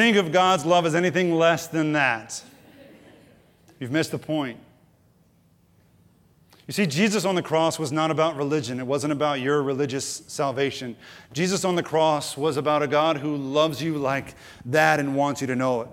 Think 0.00 0.16
of 0.16 0.32
God's 0.32 0.64
love 0.64 0.86
as 0.86 0.94
anything 0.94 1.34
less 1.34 1.66
than 1.66 1.92
that, 1.92 2.42
you've 3.78 3.90
missed 3.90 4.12
the 4.12 4.18
point. 4.18 4.58
You 6.66 6.72
see, 6.72 6.86
Jesus 6.86 7.26
on 7.26 7.34
the 7.34 7.42
cross 7.42 7.78
was 7.78 7.92
not 7.92 8.10
about 8.10 8.34
religion. 8.34 8.80
It 8.80 8.86
wasn't 8.86 9.12
about 9.12 9.40
your 9.40 9.62
religious 9.62 10.22
salvation. 10.26 10.96
Jesus 11.34 11.66
on 11.66 11.74
the 11.74 11.82
cross 11.82 12.34
was 12.34 12.56
about 12.56 12.82
a 12.82 12.86
God 12.86 13.18
who 13.18 13.36
loves 13.36 13.82
you 13.82 13.98
like 13.98 14.36
that 14.64 15.00
and 15.00 15.14
wants 15.14 15.42
you 15.42 15.46
to 15.48 15.56
know 15.56 15.82
it. 15.82 15.88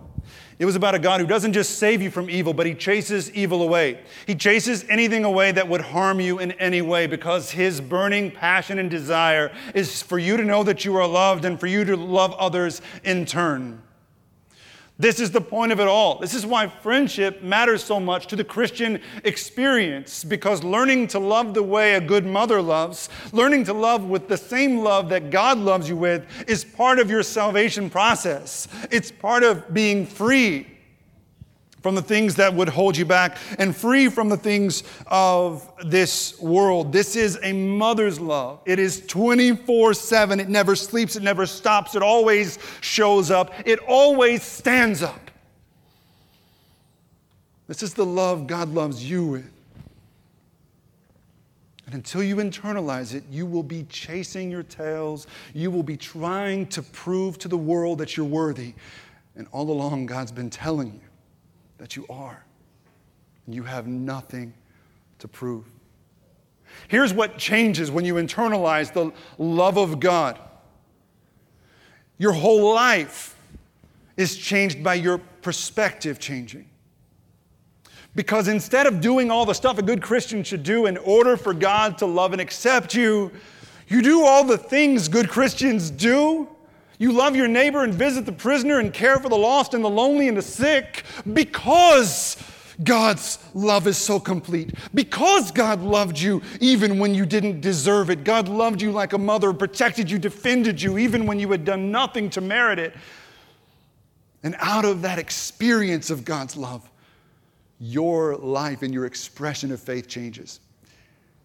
It 0.58 0.66
was 0.66 0.78
about 0.78 0.96
a 0.96 1.00
God 1.00 1.20
who 1.20 1.28
doesn't 1.28 1.52
just 1.52 1.78
save 1.78 2.02
you 2.02 2.10
from 2.10 2.30
evil, 2.30 2.54
but 2.54 2.66
He 2.66 2.76
chases 2.76 3.30
evil 3.34 3.62
away. 3.62 4.00
He 4.26 4.36
chases 4.36 4.86
anything 4.88 5.26
away 5.26 5.52
that 5.52 5.68
would 5.68 5.82
harm 5.82 6.22
you 6.22 6.40
in 6.40 6.54
any 6.54 6.82
way 6.82 7.08
because 7.08 7.52
His 7.52 7.82
burning 7.82 8.32
passion 8.32 8.80
and 8.80 8.90
desire 8.90 9.52
is 9.76 10.02
for 10.02 10.18
you 10.18 10.38
to 10.38 10.46
know 10.46 10.64
that 10.64 10.86
you 10.86 10.96
are 10.96 11.08
loved 11.08 11.44
and 11.44 11.60
for 11.60 11.68
you 11.68 11.84
to 11.84 11.98
love 11.98 12.34
others 12.36 12.82
in 13.04 13.26
turn. 13.26 13.82
This 15.00 15.20
is 15.20 15.30
the 15.30 15.42
point 15.42 15.72
of 15.72 15.80
it 15.80 15.88
all. 15.88 16.18
This 16.18 16.34
is 16.34 16.46
why 16.46 16.68
friendship 16.68 17.44
matters 17.44 17.84
so 17.84 18.00
much 18.00 18.26
to 18.28 18.36
the 18.36 18.44
Christian 18.44 19.00
experience 19.24 20.24
because 20.24 20.64
learning 20.64 21.08
to 21.10 21.20
love 21.20 21.54
the 21.54 21.62
way 21.62 21.94
a 21.94 22.02
good 22.02 22.26
mother 22.26 22.62
loves, 22.62 23.10
learning 23.32 23.66
to 23.66 23.74
love 23.74 24.06
with 24.06 24.28
the 24.28 24.38
same 24.38 24.80
love 24.80 25.10
that 25.10 25.30
God 25.30 25.60
loves 25.60 25.88
you 25.88 25.96
with, 25.96 26.26
is 26.48 26.66
part 26.66 26.98
of 26.98 27.12
your 27.12 27.22
salvation 27.22 27.92
process. 27.92 28.68
It's 28.90 29.12
part 29.12 29.44
of 29.44 29.72
being 29.72 30.06
free 30.06 30.77
from 31.82 31.96
the 31.96 32.02
things 32.02 32.36
that 32.36 32.54
would 32.54 32.70
hold 32.70 32.98
you 32.98 33.06
back 33.06 33.38
and 33.60 33.76
free 33.76 34.10
from 34.10 34.30
the 34.30 34.38
things 34.38 34.84
of 35.06 35.72
this 35.86 36.40
world. 36.40 36.92
This 36.92 37.16
is 37.16 37.38
a 37.44 37.54
mother's 37.54 38.20
love. 38.20 38.62
It 38.66 38.80
is 38.80 39.06
24 39.06 39.94
7. 39.94 40.40
It 40.40 40.50
never 40.50 40.76
sleeps, 40.76 41.16
it 41.16 41.24
never 41.24 41.46
stops, 41.46 41.96
it 41.96 42.02
always 42.02 42.60
shows 42.82 43.32
up, 43.32 43.54
it 43.66 43.80
always 43.88 44.44
stands 44.44 45.04
up. 45.04 45.32
This 47.68 47.84
is 47.84 47.94
the 47.94 48.06
love 48.06 48.48
God 48.48 48.70
loves 48.70 49.08
you 49.10 49.26
with. 49.26 49.52
And 51.86 51.96
until 51.96 52.22
you 52.22 52.38
internalize 52.38 53.14
it, 53.14 53.24
you 53.30 53.46
will 53.46 53.64
be 53.64 53.84
chasing 53.84 54.52
your 54.52 54.64
tails. 54.64 55.26
You 55.54 55.72
will 55.72 55.84
be 55.84 55.96
trying 55.96 56.68
to 56.68 56.82
prove 56.82 57.38
to 57.40 57.48
the 57.48 57.58
world 57.58 58.00
that 58.00 58.18
you're 58.18 58.26
worthy. 58.26 58.74
And 59.38 59.48
all 59.54 59.70
along, 59.70 60.08
God's 60.08 60.34
been 60.34 60.50
telling 60.50 60.94
you 60.94 61.07
that 61.78 61.96
you 61.96 62.06
are. 62.10 62.44
And 63.46 63.56
you 63.56 63.64
have 63.64 63.88
nothing 63.88 64.54
to 65.20 65.28
prove. 65.28 65.66
Here's 66.88 67.14
what 67.14 67.38
changes 67.38 67.90
when 67.90 68.06
you 68.06 68.16
internalize 68.16 68.94
the 68.94 69.12
love 69.38 69.78
of 69.78 70.00
God 70.00 70.40
your 72.20 72.34
whole 72.34 72.74
life 72.74 73.36
is 74.16 74.36
changed 74.36 74.84
by 74.84 74.96
your 74.96 75.20
perspective 75.20 76.20
changing. 76.20 76.68
Because 78.16 78.48
instead 78.48 78.88
of 78.88 79.00
doing 79.02 79.30
all 79.30 79.46
the 79.46 79.54
stuff 79.54 79.78
a 79.78 79.84
good 79.84 80.02
Christian 80.02 80.44
should 80.44 80.64
do 80.64 80.88
in 80.88 80.98
order 80.98 81.38
for 81.38 81.54
God 81.54 82.00
to 82.00 82.08
love 82.08 82.32
and 82.32 82.42
accept 82.42 82.96
you, 82.96 83.32
you 83.88 84.02
do 84.02 84.26
all 84.26 84.44
the 84.44 84.58
things 84.58 85.08
good 85.08 85.30
Christians 85.30 85.92
do. 85.92 86.50
You 86.98 87.12
love 87.12 87.36
your 87.36 87.48
neighbor 87.48 87.84
and 87.84 87.94
visit 87.94 88.26
the 88.26 88.32
prisoner 88.32 88.80
and 88.80 88.94
care 88.94 89.20
for 89.20 89.30
the 89.30 89.38
lost 89.38 89.74
and 89.74 89.84
the 89.84 89.90
lonely 89.90 90.28
and 90.28 90.36
the 90.36 90.42
sick 90.42 91.04
because 91.32 92.38
God's 92.84 93.40
love 93.54 93.88
is 93.88 93.98
so 93.98 94.20
complete. 94.20 94.74
Because 94.94 95.52
God 95.52 95.82
loved 95.82 96.20
you 96.20 96.42
even 96.60 97.00
when 97.00 97.14
you 97.14 97.26
didn't 97.26 97.62
deserve 97.62 98.10
it. 98.10 98.24
God 98.24 98.48
loved 98.48 98.82
you 98.82 98.92
like 98.92 99.14
a 99.14 99.18
mother, 99.18 99.54
protected 99.54 100.10
you, 100.10 100.20
defended 100.20 100.82
you 100.82 100.98
even 100.98 101.26
when 101.26 101.40
you 101.40 101.50
had 101.52 101.66
done 101.66 101.92
nothing 101.92 102.30
to 102.32 102.42
merit 102.42 102.80
it. 102.80 102.96
And 104.44 104.56
out 104.60 104.86
of 104.86 105.02
that 105.02 105.20
experience 105.20 106.10
of 106.10 106.24
God's 106.24 106.56
love, 106.56 106.90
your 107.80 108.36
life 108.36 108.82
and 108.82 108.94
your 108.94 109.06
expression 109.06 109.72
of 109.72 109.80
faith 109.80 110.08
changes. 110.08 110.60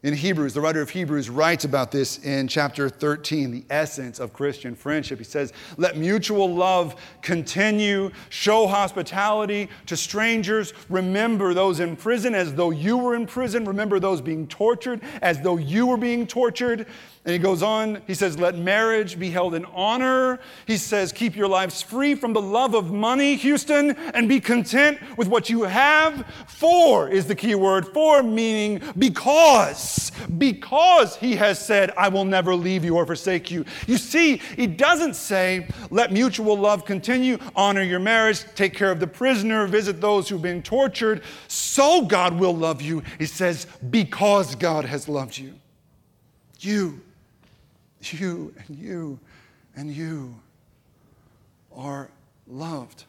In 0.02 0.14
Hebrews, 0.14 0.52
the 0.52 0.60
writer 0.60 0.82
of 0.82 0.90
Hebrews 0.90 1.30
writes 1.30 1.64
about 1.64 1.92
this 1.92 2.18
in 2.24 2.48
chapter 2.48 2.88
13, 2.88 3.52
the 3.52 3.64
essence 3.70 4.18
of 4.18 4.32
Christian 4.32 4.74
friendship. 4.74 5.18
He 5.18 5.24
says, 5.24 5.52
Let 5.76 5.96
mutual 5.96 6.52
love 6.52 6.96
continue, 7.22 8.10
show 8.28 8.66
hospitality 8.66 9.68
to 9.86 9.96
strangers, 9.96 10.74
remember 10.88 11.54
those 11.54 11.78
in 11.78 11.94
prison 11.94 12.34
as 12.34 12.52
though 12.52 12.70
you 12.70 12.98
were 12.98 13.14
in 13.14 13.26
prison, 13.26 13.64
remember 13.64 14.00
those 14.00 14.20
being 14.20 14.48
tortured 14.48 15.02
as 15.22 15.40
though 15.40 15.56
you 15.56 15.86
were 15.86 15.96
being 15.96 16.26
tortured. 16.26 16.88
And 17.24 17.32
he 17.32 17.38
goes 17.38 17.62
on, 17.62 18.02
he 18.08 18.14
says, 18.14 18.36
Let 18.36 18.56
marriage 18.56 19.16
be 19.16 19.30
held 19.30 19.54
in 19.54 19.64
honor. 19.66 20.40
He 20.66 20.76
says, 20.76 21.12
Keep 21.12 21.36
your 21.36 21.46
lives 21.46 21.80
free 21.80 22.16
from 22.16 22.32
the 22.32 22.42
love 22.42 22.74
of 22.74 22.92
money, 22.92 23.36
Houston, 23.36 23.92
and 24.12 24.28
be 24.28 24.40
content 24.40 24.98
with 25.16 25.28
what 25.28 25.48
you 25.48 25.62
have. 25.62 26.26
For 26.48 27.08
is 27.08 27.26
the 27.26 27.36
key 27.36 27.54
word, 27.54 27.86
for 27.94 28.24
meaning 28.24 28.82
because. 28.98 30.10
Because 30.36 31.14
he 31.14 31.36
has 31.36 31.64
said, 31.64 31.92
I 31.96 32.08
will 32.08 32.24
never 32.24 32.56
leave 32.56 32.84
you 32.84 32.96
or 32.96 33.06
forsake 33.06 33.52
you. 33.52 33.66
You 33.86 33.98
see, 33.98 34.38
he 34.56 34.66
doesn't 34.66 35.14
say, 35.14 35.68
Let 35.90 36.10
mutual 36.10 36.58
love 36.58 36.84
continue, 36.84 37.38
honor 37.54 37.82
your 37.82 38.00
marriage, 38.00 38.44
take 38.56 38.74
care 38.74 38.90
of 38.90 38.98
the 38.98 39.06
prisoner, 39.06 39.68
visit 39.68 40.00
those 40.00 40.28
who've 40.28 40.42
been 40.42 40.60
tortured, 40.60 41.22
so 41.46 42.04
God 42.04 42.40
will 42.40 42.56
love 42.56 42.82
you. 42.82 43.04
He 43.20 43.26
says, 43.26 43.68
Because 43.90 44.56
God 44.56 44.84
has 44.86 45.08
loved 45.08 45.38
you. 45.38 45.54
You 46.58 47.00
you 48.10 48.54
and 48.66 48.78
you 48.78 49.18
and 49.76 49.90
you 49.90 50.34
are 51.74 52.10
loved. 52.46 53.04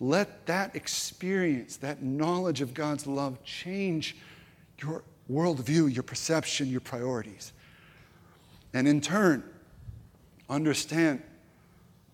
Let 0.00 0.46
that 0.46 0.74
experience, 0.74 1.76
that 1.78 2.02
knowledge 2.02 2.60
of 2.62 2.72
God's 2.72 3.06
love 3.06 3.42
change 3.44 4.16
your 4.82 5.02
worldview, 5.30 5.92
your 5.92 6.02
perception, 6.02 6.68
your 6.68 6.80
priorities. 6.80 7.52
And 8.72 8.88
in 8.88 9.00
turn, 9.00 9.44
understand 10.48 11.22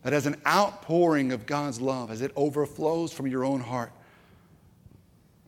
that 0.03 0.13
as 0.13 0.27
an 0.27 0.37
outpouring 0.47 1.33
of 1.33 1.47
God's 1.47 1.81
love, 1.81 2.11
as 2.11 2.21
it 2.23 2.33
overflows 2.35 3.13
from 3.13 3.27
your 3.27 3.45
own 3.45 3.61
heart, 3.61 3.93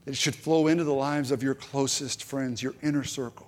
it 0.07 0.16
should 0.16 0.35
flow 0.35 0.69
into 0.69 0.85
the 0.85 0.95
lives 0.95 1.31
of 1.31 1.43
your 1.43 1.55
closest 1.55 2.23
friends, 2.23 2.62
your 2.62 2.75
inner 2.83 3.05
circle 3.05 3.47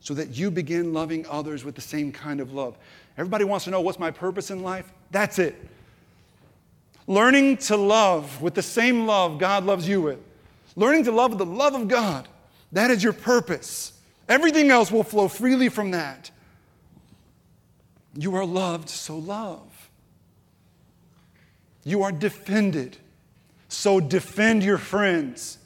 so 0.00 0.14
that 0.14 0.36
you 0.36 0.50
begin 0.50 0.92
loving 0.92 1.26
others 1.28 1.64
with 1.64 1.74
the 1.74 1.80
same 1.80 2.12
kind 2.12 2.40
of 2.40 2.52
love. 2.52 2.76
Everybody 3.16 3.44
wants 3.44 3.64
to 3.64 3.70
know 3.70 3.80
what's 3.80 3.98
my 3.98 4.10
purpose 4.10 4.50
in 4.50 4.62
life? 4.62 4.92
That's 5.10 5.38
it. 5.38 5.56
Learning 7.06 7.56
to 7.56 7.76
love 7.76 8.40
with 8.42 8.54
the 8.54 8.62
same 8.62 9.06
love 9.06 9.38
God 9.38 9.64
loves 9.64 9.88
you 9.88 10.02
with. 10.02 10.18
Learning 10.76 11.04
to 11.04 11.12
love 11.12 11.30
with 11.30 11.38
the 11.38 11.46
love 11.46 11.74
of 11.74 11.88
God. 11.88 12.28
That 12.72 12.90
is 12.90 13.02
your 13.02 13.12
purpose. 13.12 13.92
Everything 14.28 14.70
else 14.70 14.92
will 14.92 15.02
flow 15.02 15.26
freely 15.26 15.68
from 15.68 15.92
that. 15.92 16.30
You 18.14 18.34
are 18.36 18.44
loved, 18.44 18.88
so 18.88 19.16
love. 19.16 19.90
You 21.84 22.02
are 22.02 22.12
defended, 22.12 22.98
so 23.68 24.00
defend 24.00 24.62
your 24.62 24.76
friends. 24.76 25.58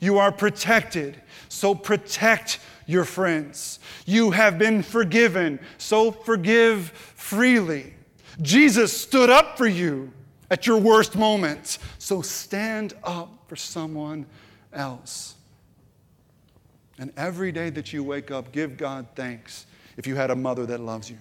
You 0.00 0.18
are 0.18 0.32
protected, 0.32 1.20
so 1.48 1.74
protect 1.74 2.58
your 2.90 3.04
friends. 3.04 3.78
You 4.04 4.32
have 4.32 4.58
been 4.58 4.82
forgiven, 4.82 5.60
so 5.78 6.10
forgive 6.10 6.90
freely. 6.90 7.94
Jesus 8.42 8.98
stood 8.98 9.30
up 9.30 9.56
for 9.56 9.66
you 9.66 10.12
at 10.50 10.66
your 10.66 10.78
worst 10.78 11.16
moments, 11.16 11.78
so 11.98 12.22
stand 12.22 12.94
up 13.04 13.44
for 13.46 13.56
someone 13.56 14.26
else. 14.72 15.36
And 16.98 17.12
every 17.16 17.52
day 17.52 17.70
that 17.70 17.92
you 17.92 18.02
wake 18.02 18.30
up, 18.30 18.52
give 18.52 18.76
God 18.76 19.06
thanks 19.14 19.66
if 19.96 20.06
you 20.06 20.16
had 20.16 20.30
a 20.30 20.36
mother 20.36 20.66
that 20.66 20.80
loves 20.80 21.08
you. 21.08 21.18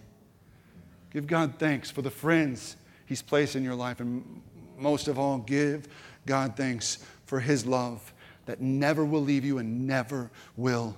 Give 1.12 1.26
God 1.26 1.54
thanks 1.58 1.90
for 1.90 2.02
the 2.02 2.12
friends 2.12 2.76
He's 3.06 3.22
placed 3.22 3.56
in 3.56 3.64
your 3.64 3.76
life. 3.76 4.00
And 4.00 4.42
most 4.78 5.08
of 5.08 5.18
all, 5.18 5.40
give 5.40 5.88
God 6.26 6.56
thanks 6.56 7.00
for 7.26 7.40
His 7.40 7.66
love 7.66 8.14
that 8.46 8.62
never 8.62 9.06
will 9.06 9.22
leave 9.22 9.46
you 9.46 9.58
and 9.58 9.88
never 9.88 10.32
will 10.58 10.98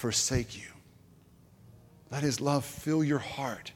forsake 0.00 0.56
you. 0.56 0.68
Let 2.10 2.22
his 2.22 2.40
love 2.40 2.64
fill 2.64 3.04
your 3.04 3.18
heart. 3.18 3.72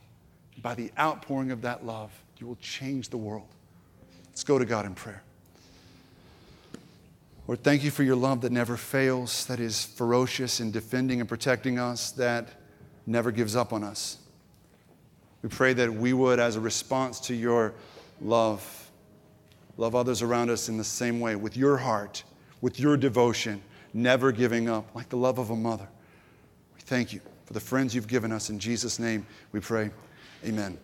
By 0.62 0.74
the 0.74 0.90
outpouring 0.98 1.50
of 1.50 1.60
that 1.62 1.84
love, 1.84 2.10
you 2.38 2.46
will 2.46 2.56
change 2.56 3.10
the 3.10 3.18
world. 3.18 3.46
Let's 4.28 4.42
go 4.42 4.58
to 4.58 4.64
God 4.64 4.86
in 4.86 4.94
prayer. 4.94 5.22
Lord, 7.46 7.62
thank 7.62 7.84
you 7.84 7.90
for 7.90 8.02
your 8.02 8.16
love 8.16 8.40
that 8.40 8.52
never 8.52 8.78
fails, 8.78 9.44
that 9.46 9.60
is 9.60 9.84
ferocious 9.84 10.60
in 10.60 10.70
defending 10.70 11.20
and 11.20 11.28
protecting 11.28 11.78
us, 11.78 12.10
that 12.12 12.48
never 13.06 13.30
gives 13.30 13.54
up 13.54 13.74
on 13.74 13.84
us. 13.84 14.16
We 15.42 15.50
pray 15.50 15.74
that 15.74 15.92
we 15.92 16.14
would, 16.14 16.40
as 16.40 16.56
a 16.56 16.60
response 16.60 17.20
to 17.20 17.34
your 17.34 17.74
love, 18.22 18.90
love 19.76 19.94
others 19.94 20.22
around 20.22 20.48
us 20.48 20.70
in 20.70 20.78
the 20.78 20.84
same 20.84 21.20
way, 21.20 21.36
with 21.36 21.54
your 21.54 21.76
heart, 21.76 22.24
with 22.62 22.80
your 22.80 22.96
devotion, 22.96 23.60
never 23.92 24.32
giving 24.32 24.70
up, 24.70 24.94
like 24.94 25.10
the 25.10 25.18
love 25.18 25.38
of 25.38 25.50
a 25.50 25.56
mother. 25.56 25.88
Thank 26.86 27.12
you 27.12 27.20
for 27.46 27.52
the 27.52 27.60
friends 27.60 27.94
you've 27.94 28.08
given 28.08 28.32
us. 28.32 28.50
In 28.50 28.58
Jesus' 28.58 28.98
name 28.98 29.26
we 29.52 29.60
pray. 29.60 29.90
Amen. 30.44 30.78